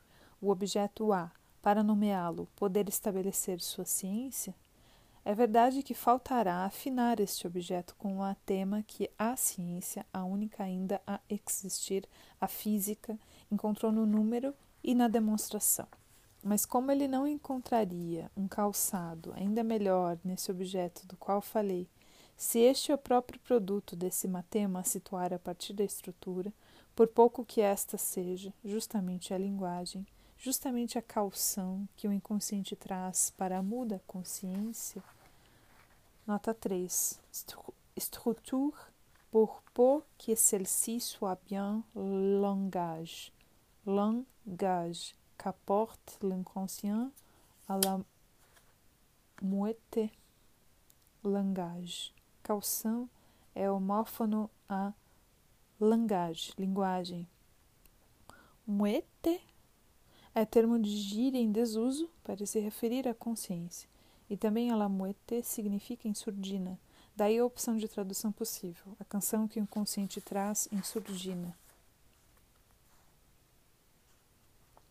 [0.41, 4.55] O objeto A, para nomeá-lo, poder estabelecer sua ciência?
[5.22, 10.62] É verdade que faltará afinar este objeto com o tema que a ciência, a única
[10.62, 12.09] ainda a existir,
[12.41, 13.18] a física,
[13.53, 15.89] encontrou no número e na demonstração.
[16.43, 21.89] Mas como ele não encontraria um calçado ainda melhor nesse objeto do qual falei,
[22.36, 26.53] se este é o próprio produto desse matema a situar a partir da estrutura,
[26.95, 30.07] por pouco que esta seja justamente a linguagem,
[30.39, 35.03] justamente a calção que o inconsciente traz para a muda consciência.
[36.24, 37.20] Nota 3.
[37.97, 38.72] Structure
[39.32, 43.32] pour peu que celle-ci soit bien langage.
[43.84, 47.11] Langage qu'apporte l'inconscient
[47.68, 48.01] à la
[49.41, 50.11] moite
[51.22, 52.12] langage.
[52.43, 53.09] Calção
[53.55, 54.93] é homófono a
[55.80, 57.26] langage, linguagem.
[58.66, 59.41] Muete
[60.34, 63.89] é termo de gíria em desuso para se referir à consciência.
[64.28, 66.78] E também a la muete significa em surdina.
[67.16, 71.57] Daí a opção de tradução possível, a canção que o inconsciente traz em surdina.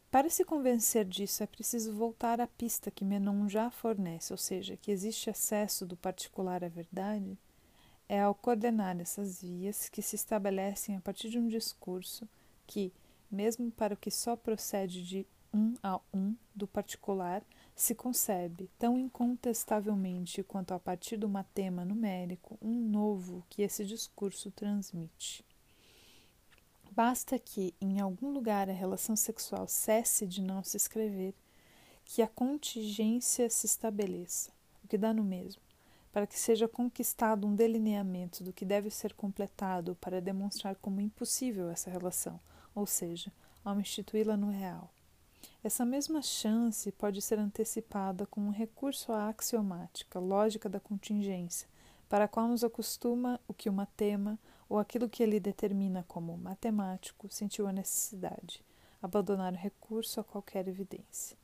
[0.10, 4.78] Para se convencer disso, é preciso voltar à pista que Menon já fornece, ou seja,
[4.78, 7.38] que existe acesso do particular à verdade,
[8.08, 12.28] é ao coordenar essas vias que se estabelecem a partir de um discurso
[12.66, 12.94] que,
[13.30, 17.44] mesmo para o que só procede de um a um do particular,
[17.76, 24.52] se concebe tão incontestavelmente quanto a partir do matema numérico um novo que esse discurso
[24.52, 25.47] transmite.
[26.98, 31.36] Basta que, em algum lugar, a relação sexual cesse de não se escrever,
[32.04, 34.52] que a contingência se estabeleça,
[34.84, 35.62] o que dá no mesmo,
[36.12, 41.70] para que seja conquistado um delineamento do que deve ser completado para demonstrar como impossível
[41.70, 42.40] essa relação,
[42.74, 43.32] ou seja,
[43.64, 44.90] ao instituí-la no real.
[45.64, 51.70] Essa mesma chance pode ser antecipada com um recurso à axiomática, lógica da contingência,
[52.10, 54.40] para a qual nos acostuma o que uma tema
[54.70, 58.64] ou aquilo que ele determina como matemático sentiu a necessidade,
[59.02, 61.38] abandonar o recurso a qualquer evidência.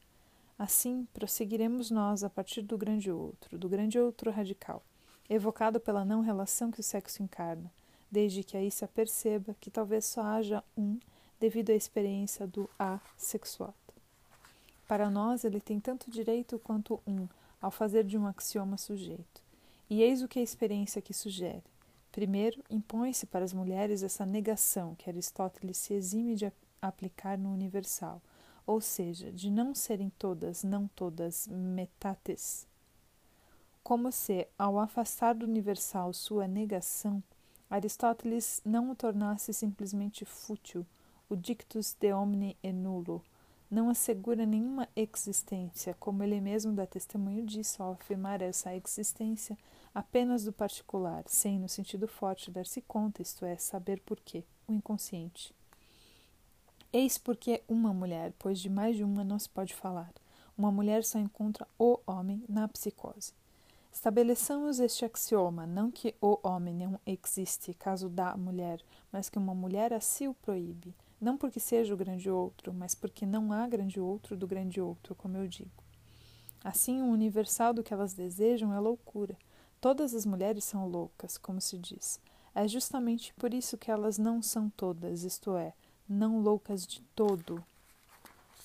[0.58, 4.84] Assim, prosseguiremos nós a partir do grande outro, do grande outro radical,
[5.30, 7.72] evocado pela não relação que o sexo encarna,
[8.12, 11.00] desde que aí se aperceba que talvez só haja um
[11.40, 13.74] devido à experiência do assexuado.
[14.88, 17.28] Para nós, ele tem tanto direito quanto um
[17.60, 19.42] ao fazer de um axioma sujeito.
[19.90, 21.64] E eis o que a experiência que sugere
[22.14, 28.22] Primeiro, impõe-se para as mulheres essa negação que Aristóteles se exime de aplicar no universal,
[28.68, 32.68] ou seja, de não serem todas, não todas, metates.
[33.84, 37.22] Como se, ao afastar do universal sua negação,
[37.68, 40.86] Aristóteles não o tornasse simplesmente fútil,
[41.28, 43.24] o dictus de omni e nulo,
[43.72, 49.58] não assegura nenhuma existência, como ele mesmo dá testemunho disso ao afirmar essa existência
[49.94, 54.74] apenas do particular, sem, no sentido forte, dar-se conta, isto é, saber por quê, o
[54.74, 55.54] inconsciente.
[56.92, 60.14] Eis porque uma mulher, pois de mais de uma não se pode falar.
[60.58, 63.34] Uma mulher só encontra o homem na psicose.
[63.92, 68.82] Estabeleçamos este axioma, não que o homem não existe, caso da mulher,
[69.12, 72.94] mas que uma mulher a si o proíbe, não porque seja o grande outro, mas
[72.94, 75.72] porque não há grande outro do grande outro, como eu digo.
[76.64, 79.38] Assim, o universal do que elas desejam é loucura.
[79.84, 82.18] Todas as mulheres são loucas, como se diz.
[82.56, 85.74] É justamente por isso que elas não são todas, isto é,
[86.08, 87.62] não loucas de todo.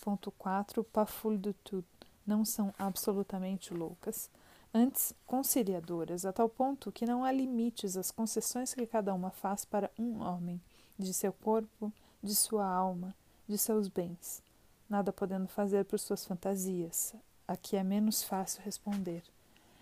[0.01, 0.85] Ponto 4.
[0.85, 1.89] Paful do tudo.
[2.25, 4.31] Não são absolutamente loucas.
[4.73, 9.65] Antes, conciliadoras, a tal ponto que não há limites às concessões que cada uma faz
[9.65, 10.63] para um homem,
[10.97, 11.93] de seu corpo,
[12.23, 13.13] de sua alma,
[13.49, 14.41] de seus bens,
[14.89, 17.13] nada podendo fazer por suas fantasias,
[17.49, 19.25] a que é menos fácil responder.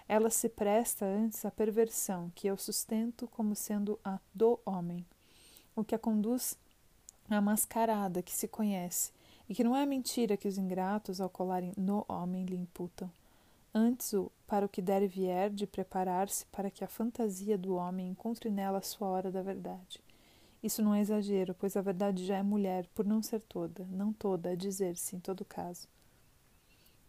[0.08, 5.04] Ela se presta antes à perversão, que eu sustento como sendo a do homem,
[5.74, 6.56] o que a conduz
[7.28, 9.10] a mascarada que se conhece,
[9.48, 13.10] e que não é mentira que os ingratos, ao colarem no homem, lhe imputam.
[13.74, 17.74] Antes o para o que der e vier de preparar-se para que a fantasia do
[17.74, 20.00] homem encontre nela a sua hora da verdade.
[20.62, 24.12] Isso não é exagero, pois a verdade já é mulher, por não ser toda, não
[24.12, 25.88] toda, a dizer-se, em todo caso.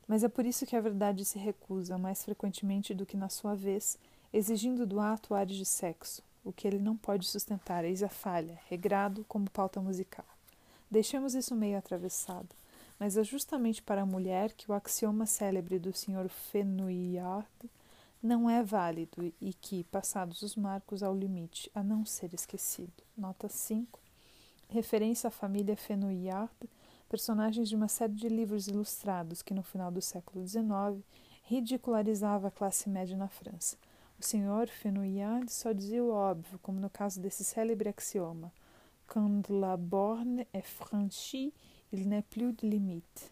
[0.08, 3.56] Mas é por isso que a verdade se recusa, mais frequentemente do que na sua
[3.56, 3.98] vez,
[4.32, 8.60] exigindo do ato ares de sexo, o que ele não pode sustentar, eis a falha,
[8.70, 10.26] regrado como pauta musical.
[10.90, 12.48] Deixemos isso meio atravessado,
[12.98, 16.30] mas é justamente para a mulher que o axioma célebre do Sr.
[16.30, 17.48] Fenouillard
[18.24, 23.04] não é válido e que, passados os marcos ao limite, a não ser esquecido.
[23.16, 24.00] Nota 5.
[24.70, 26.52] Referência à família Fenouillard,
[27.08, 31.04] personagens de uma série de livros ilustrados que, no final do século XIX,
[31.44, 33.78] ridicularizava a classe média na França.
[34.20, 38.52] O senhor Fenouillard só dizia o óbvio, como no caso desse célebre axioma:
[39.08, 41.54] Quand la borne est franchie,
[41.92, 43.32] il n'est plus de limite.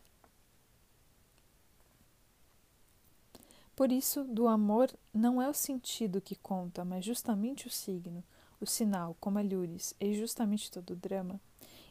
[3.75, 8.23] Por isso, do amor não é o sentido que conta, mas justamente o signo,
[8.61, 11.41] o sinal, como a Lures, e justamente todo o drama.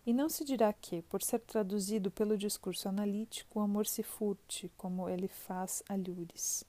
[0.07, 4.71] E não se dirá que, por ser traduzido pelo discurso analítico, o amor se furte,
[4.77, 6.63] como ele faz a Lures.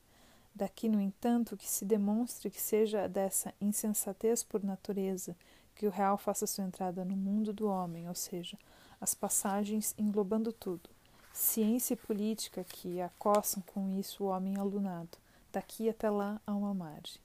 [0.54, 5.36] Daqui, no entanto, que se demonstre que seja dessa insensatez por natureza
[5.76, 8.58] que o real faça sua entrada no mundo do homem, ou seja,
[9.02, 10.90] as passagens englobando tudo,
[11.34, 15.18] ciência e política que acossam com isso o homem alunado,
[15.52, 17.25] daqui até lá a uma margem.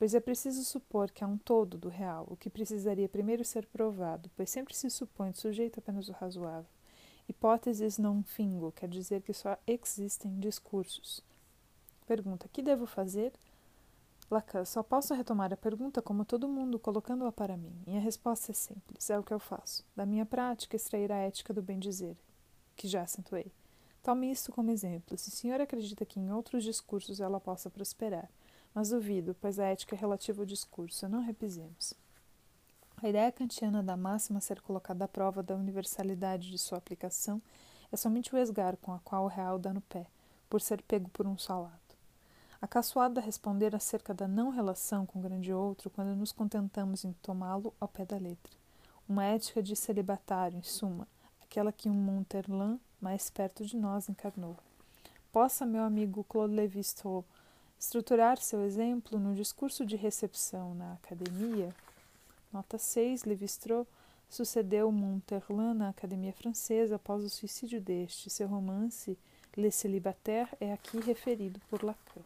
[0.00, 3.66] Pois é preciso supor que há um todo do real, o que precisaria primeiro ser
[3.66, 6.70] provado, pois sempre se supõe sujeito apenas o razoável.
[7.28, 11.22] Hipóteses não fingo quer dizer que só existem discursos,
[12.10, 13.32] Pergunta: Que devo fazer?
[14.28, 17.72] Lacan, só posso retomar a pergunta como todo mundo, colocando-a para mim.
[17.86, 19.84] E a resposta é simples: é o que eu faço.
[19.94, 22.16] Da minha prática, extrair a ética do bem-dizer,
[22.74, 23.52] que já acentuei.
[24.02, 25.16] Tome isto como exemplo.
[25.16, 28.28] Se o senhor acredita que em outros discursos ela possa prosperar,
[28.74, 31.94] mas duvido, pois a ética é relativa ao discurso, não repisemos.
[33.02, 37.40] A ideia kantiana da máxima ser colocada à prova da universalidade de sua aplicação
[37.90, 40.06] é somente o esgar com a qual o real dá no pé,
[40.48, 41.80] por ser pego por um salado.
[42.60, 47.12] Acaçoado a responder acerca da não relação com o grande outro quando nos contentamos em
[47.22, 48.52] tomá-lo ao pé da letra.
[49.08, 51.08] Uma ética de celibatário, em suma,
[51.42, 54.56] aquela que um Monterland mais perto de nós encarnou.
[55.32, 57.24] Possa meu amigo Claude Lévi-Strauss
[57.80, 61.74] estruturar seu exemplo no discurso de recepção na academia?
[62.52, 63.24] Nota 6.
[63.24, 63.88] Lévi-Strauss
[64.28, 68.30] sucedeu Monterland na Academia Francesa após o suicídio deste.
[68.30, 69.18] Seu romance
[69.56, 72.22] Le Célibataire é aqui referido por Lacan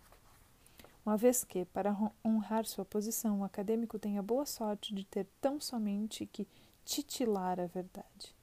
[1.04, 1.94] uma vez que, para
[2.24, 6.48] honrar sua posição, o acadêmico tem a boa sorte de ter tão somente que
[6.84, 8.34] titilar a verdade.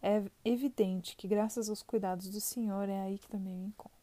[0.00, 4.01] É evidente que, graças aos cuidados do senhor, é aí que também o encontro.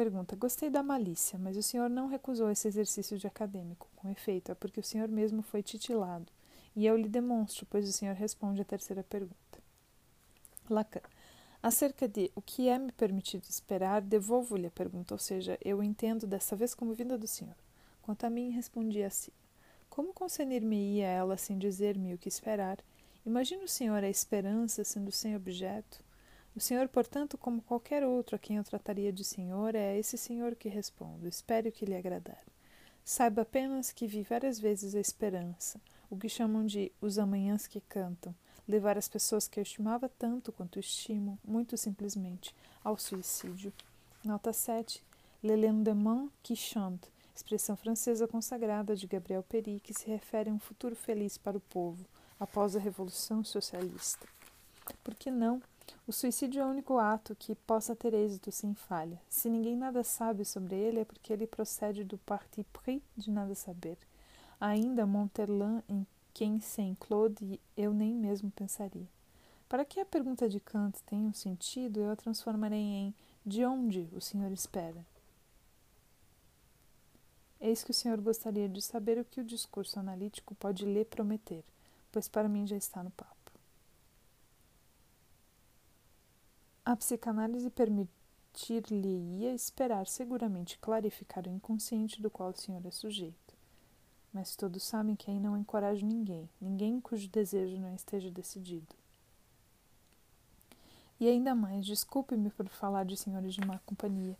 [0.00, 3.86] Pergunta: Gostei da malícia, mas o senhor não recusou esse exercício de acadêmico.
[3.96, 6.32] Com efeito, é porque o senhor mesmo foi titilado.
[6.74, 9.34] E eu lhe demonstro, pois o senhor responde a terceira pergunta.
[10.70, 11.02] Lacan.
[11.62, 16.26] Acerca de o que é me permitido esperar, devolvo-lhe a pergunta, ou seja, eu entendo
[16.26, 17.56] dessa vez como vinda do Senhor.
[18.00, 19.32] Quanto a mim, respondi assim:
[19.90, 22.78] Como concernir-me-ia ela sem dizer-me o que esperar,
[23.26, 26.02] Imagine o Senhor a esperança sendo sem objeto.
[26.60, 30.18] O Senhor, portanto, como qualquer outro a quem eu trataria de Senhor, é a esse
[30.18, 31.26] Senhor que respondo.
[31.26, 32.44] Espere o que lhe agradar.
[33.02, 35.80] Saiba apenas que vi várias vezes a esperança,
[36.10, 38.34] o que chamam de os amanhãs que cantam,
[38.68, 42.54] levar as pessoas que eu estimava tanto quanto estimo, muito simplesmente,
[42.84, 43.72] ao suicídio.
[44.22, 45.02] Nota 7.
[45.42, 50.58] Le lendemain qui chante, expressão francesa consagrada de Gabriel Peri, que se refere a um
[50.58, 52.04] futuro feliz para o povo,
[52.38, 54.28] após a Revolução Socialista.
[55.02, 55.62] Por que não?
[56.06, 59.20] O suicídio é o único ato que possa ter êxito sem falha.
[59.28, 63.54] Se ninguém nada sabe sobre ele, é porque ele procede do parti pris de nada
[63.54, 63.96] saber.
[64.60, 69.08] Ainda Monterland, em quem sem Claude eu nem mesmo pensaria.
[69.68, 73.14] Para que a pergunta de Kant tenha um sentido, eu a transformarei em
[73.46, 75.06] de onde o senhor espera?
[77.60, 81.62] Eis que o senhor gostaria de saber o que o discurso analítico pode lhe prometer,
[82.10, 83.39] pois para mim já está no papo.
[86.82, 93.54] A psicanálise permitir-lhe-ia esperar seguramente clarificar o inconsciente do qual o senhor é sujeito.
[94.32, 98.94] Mas todos sabem que aí não encorajo ninguém, ninguém cujo desejo não esteja decidido.
[101.20, 104.36] E ainda mais, desculpe-me por falar de senhores de má companhia.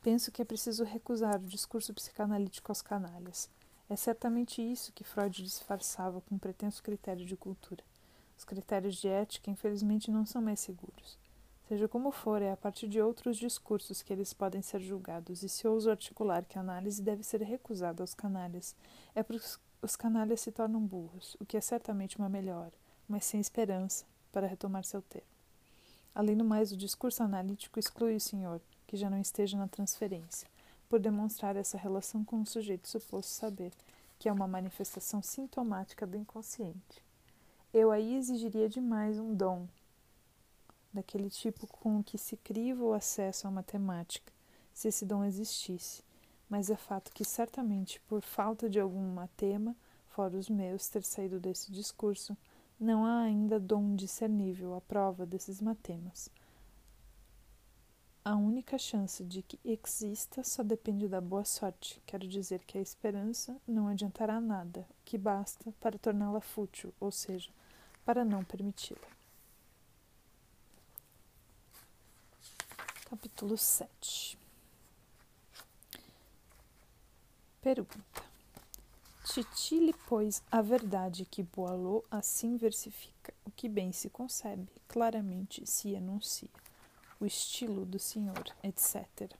[0.00, 3.50] Penso que é preciso recusar o discurso psicanalítico aos canalhas.
[3.88, 7.82] É certamente isso que Freud disfarçava com um pretenso critério de cultura.
[8.38, 11.18] Os critérios de ética, infelizmente, não são mais seguros.
[11.70, 15.48] Seja como for, é a partir de outros discursos que eles podem ser julgados, e
[15.48, 18.74] se ouso articular que a análise deve ser recusada aos canalhas,
[19.14, 19.46] é porque
[19.80, 22.72] os canalhas se tornam burros, o que é certamente uma melhora,
[23.08, 25.28] mas sem esperança, para retomar seu termo.
[26.12, 30.48] Além do mais, o discurso analítico exclui o senhor, que já não esteja na transferência,
[30.88, 33.70] por demonstrar essa relação com o sujeito suposto saber,
[34.18, 37.00] que é uma manifestação sintomática do inconsciente.
[37.72, 39.68] Eu aí exigiria demais um dom,
[40.92, 44.32] daquele tipo com que se criva o acesso à matemática,
[44.72, 46.02] se esse dom existisse,
[46.48, 49.76] mas é fato que certamente por falta de algum matema,
[50.08, 52.36] fora os meus ter saído desse discurso,
[52.78, 56.30] não há ainda dom discernível à prova desses matemas.
[58.24, 62.80] A única chance de que exista só depende da boa sorte, quero dizer que a
[62.80, 67.50] esperança não adiantará nada, que basta para torná-la fútil, ou seja,
[68.04, 69.19] para não permiti-la.
[73.10, 74.38] Capítulo 7
[77.60, 78.22] Pergunta
[79.24, 85.90] Titile, pois, a verdade que Boileau assim versifica, o que bem se concebe, claramente se
[85.90, 86.48] enuncia,
[87.18, 89.34] o estilo do senhor, etc.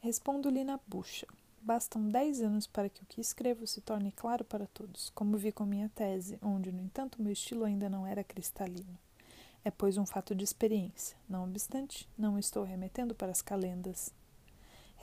[0.00, 1.28] Respondo-lhe na bucha.
[1.62, 5.52] Bastam dez anos para que o que escrevo se torne claro para todos, como vi
[5.52, 8.98] com minha tese, onde, no entanto, meu estilo ainda não era cristalino.
[9.64, 11.16] É, pois, um fato de experiência.
[11.28, 14.12] Não obstante, não estou remetendo para as calendas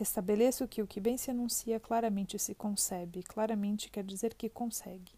[0.02, 5.12] Restabeleço que o que bem se anuncia claramente se concebe, claramente quer dizer que consegue.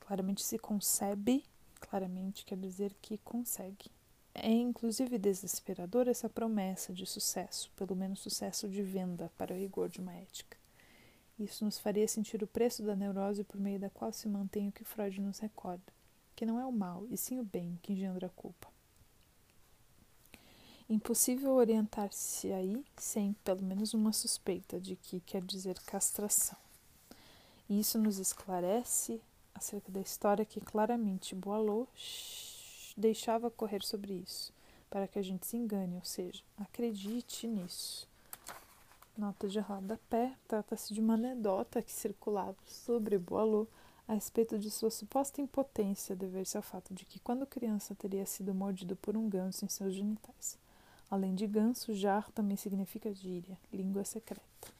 [0.00, 1.44] Claramente se concebe,
[1.78, 3.90] claramente quer dizer que consegue.
[4.32, 9.90] É inclusive desesperador essa promessa de sucesso, pelo menos sucesso de venda, para o rigor
[9.90, 10.56] de uma ética.
[11.38, 14.72] Isso nos faria sentir o preço da neurose por meio da qual se mantém o
[14.72, 15.92] que Freud nos recorda,
[16.36, 18.68] que não é o mal, e sim o bem que engendra a culpa.
[20.88, 26.58] Impossível orientar-se aí sem pelo menos uma suspeita de que quer dizer castração.
[27.68, 29.20] E isso nos esclarece
[29.52, 31.88] acerca da história que claramente Boileau
[32.96, 34.52] deixava correr sobre isso,
[34.88, 38.06] para que a gente se engane, ou seja, acredite nisso.
[39.16, 43.66] Nota de rodapé trata-se de uma anedota que circulava sobre Boileau
[44.08, 48.54] a respeito de sua suposta impotência dever-se ao fato de que, quando criança, teria sido
[48.54, 50.58] mordido por um ganso em seus genitais.
[51.10, 54.76] Além de ganso, jar também significa gíria, língua secreta.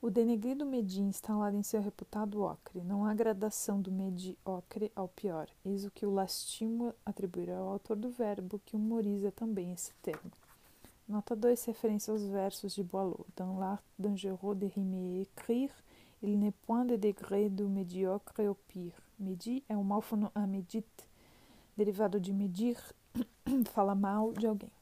[0.00, 2.80] O denegrido medin instalado em seu reputado ocre.
[2.82, 5.48] Não há gradação do mediocre ao pior.
[5.64, 10.30] Eis o que o lastimo atribuirá ao autor do verbo, que humoriza também esse termo.
[11.08, 13.26] Nota 2, referência aos versos de Boileau.
[13.34, 15.72] Dans l'art dangereux de rimer et écrire,
[16.22, 19.02] il n'est point de degré do médiocre au pire.
[19.18, 20.86] Medi é o malfono amedit,
[21.76, 22.76] derivado de medir,
[23.72, 24.72] fala mal de alguém.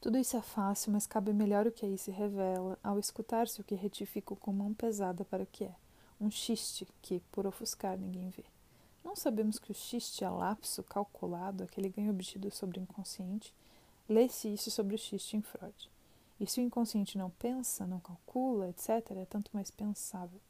[0.00, 3.64] Tudo isso é fácil, mas cabe melhor o que aí se revela ao escutar-se o
[3.64, 5.74] que retifico com mão pesada para o que é,
[6.20, 8.44] um xiste que, por ofuscar, ninguém vê.
[9.04, 13.52] Não sabemos que o xiste é lapso calculado, aquele ganho obtido sobre o inconsciente.
[14.08, 15.90] Lê-se isso sobre o xiste em Freud.
[16.40, 20.40] E se o inconsciente não pensa, não calcula, etc., é tanto mais pensável.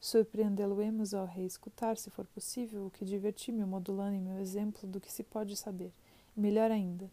[0.00, 5.12] Surpreendê-lo-emos ao reescutar, se for possível, o que diverti-me modulando em meu exemplo do que
[5.12, 5.92] se pode saber.
[6.36, 7.10] E melhor ainda,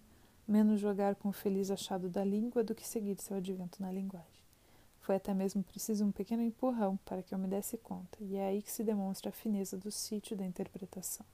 [0.47, 4.43] menos jogar com o feliz achado da língua do que seguir seu advento na linguagem.
[4.99, 8.47] Foi até mesmo preciso um pequeno empurrão para que eu me desse conta, e é
[8.47, 11.25] aí que se demonstra a fineza do sítio da interpretação.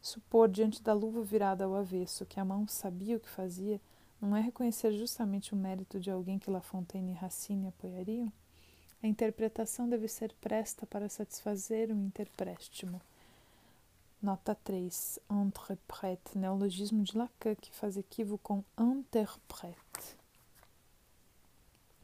[0.00, 3.80] Supor diante da luva virada ao avesso que a mão sabia o que fazia,
[4.20, 8.32] não é reconhecer justamente o mérito de alguém que La Fontaine e Racine apoiariam?
[9.02, 13.00] A interpretação deve ser presta para satisfazer o interpréstimo.
[14.20, 15.20] Nota 3.
[15.30, 20.16] Entreprète, neologismo de Lacan, que faz equívoco com interprète.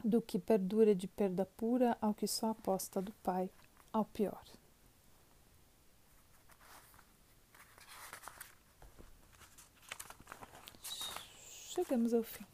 [0.05, 3.51] Do que perdura de perda pura ao que só aposta do pai,
[3.93, 4.45] ao pior.
[11.75, 12.54] Chegamos ao fim.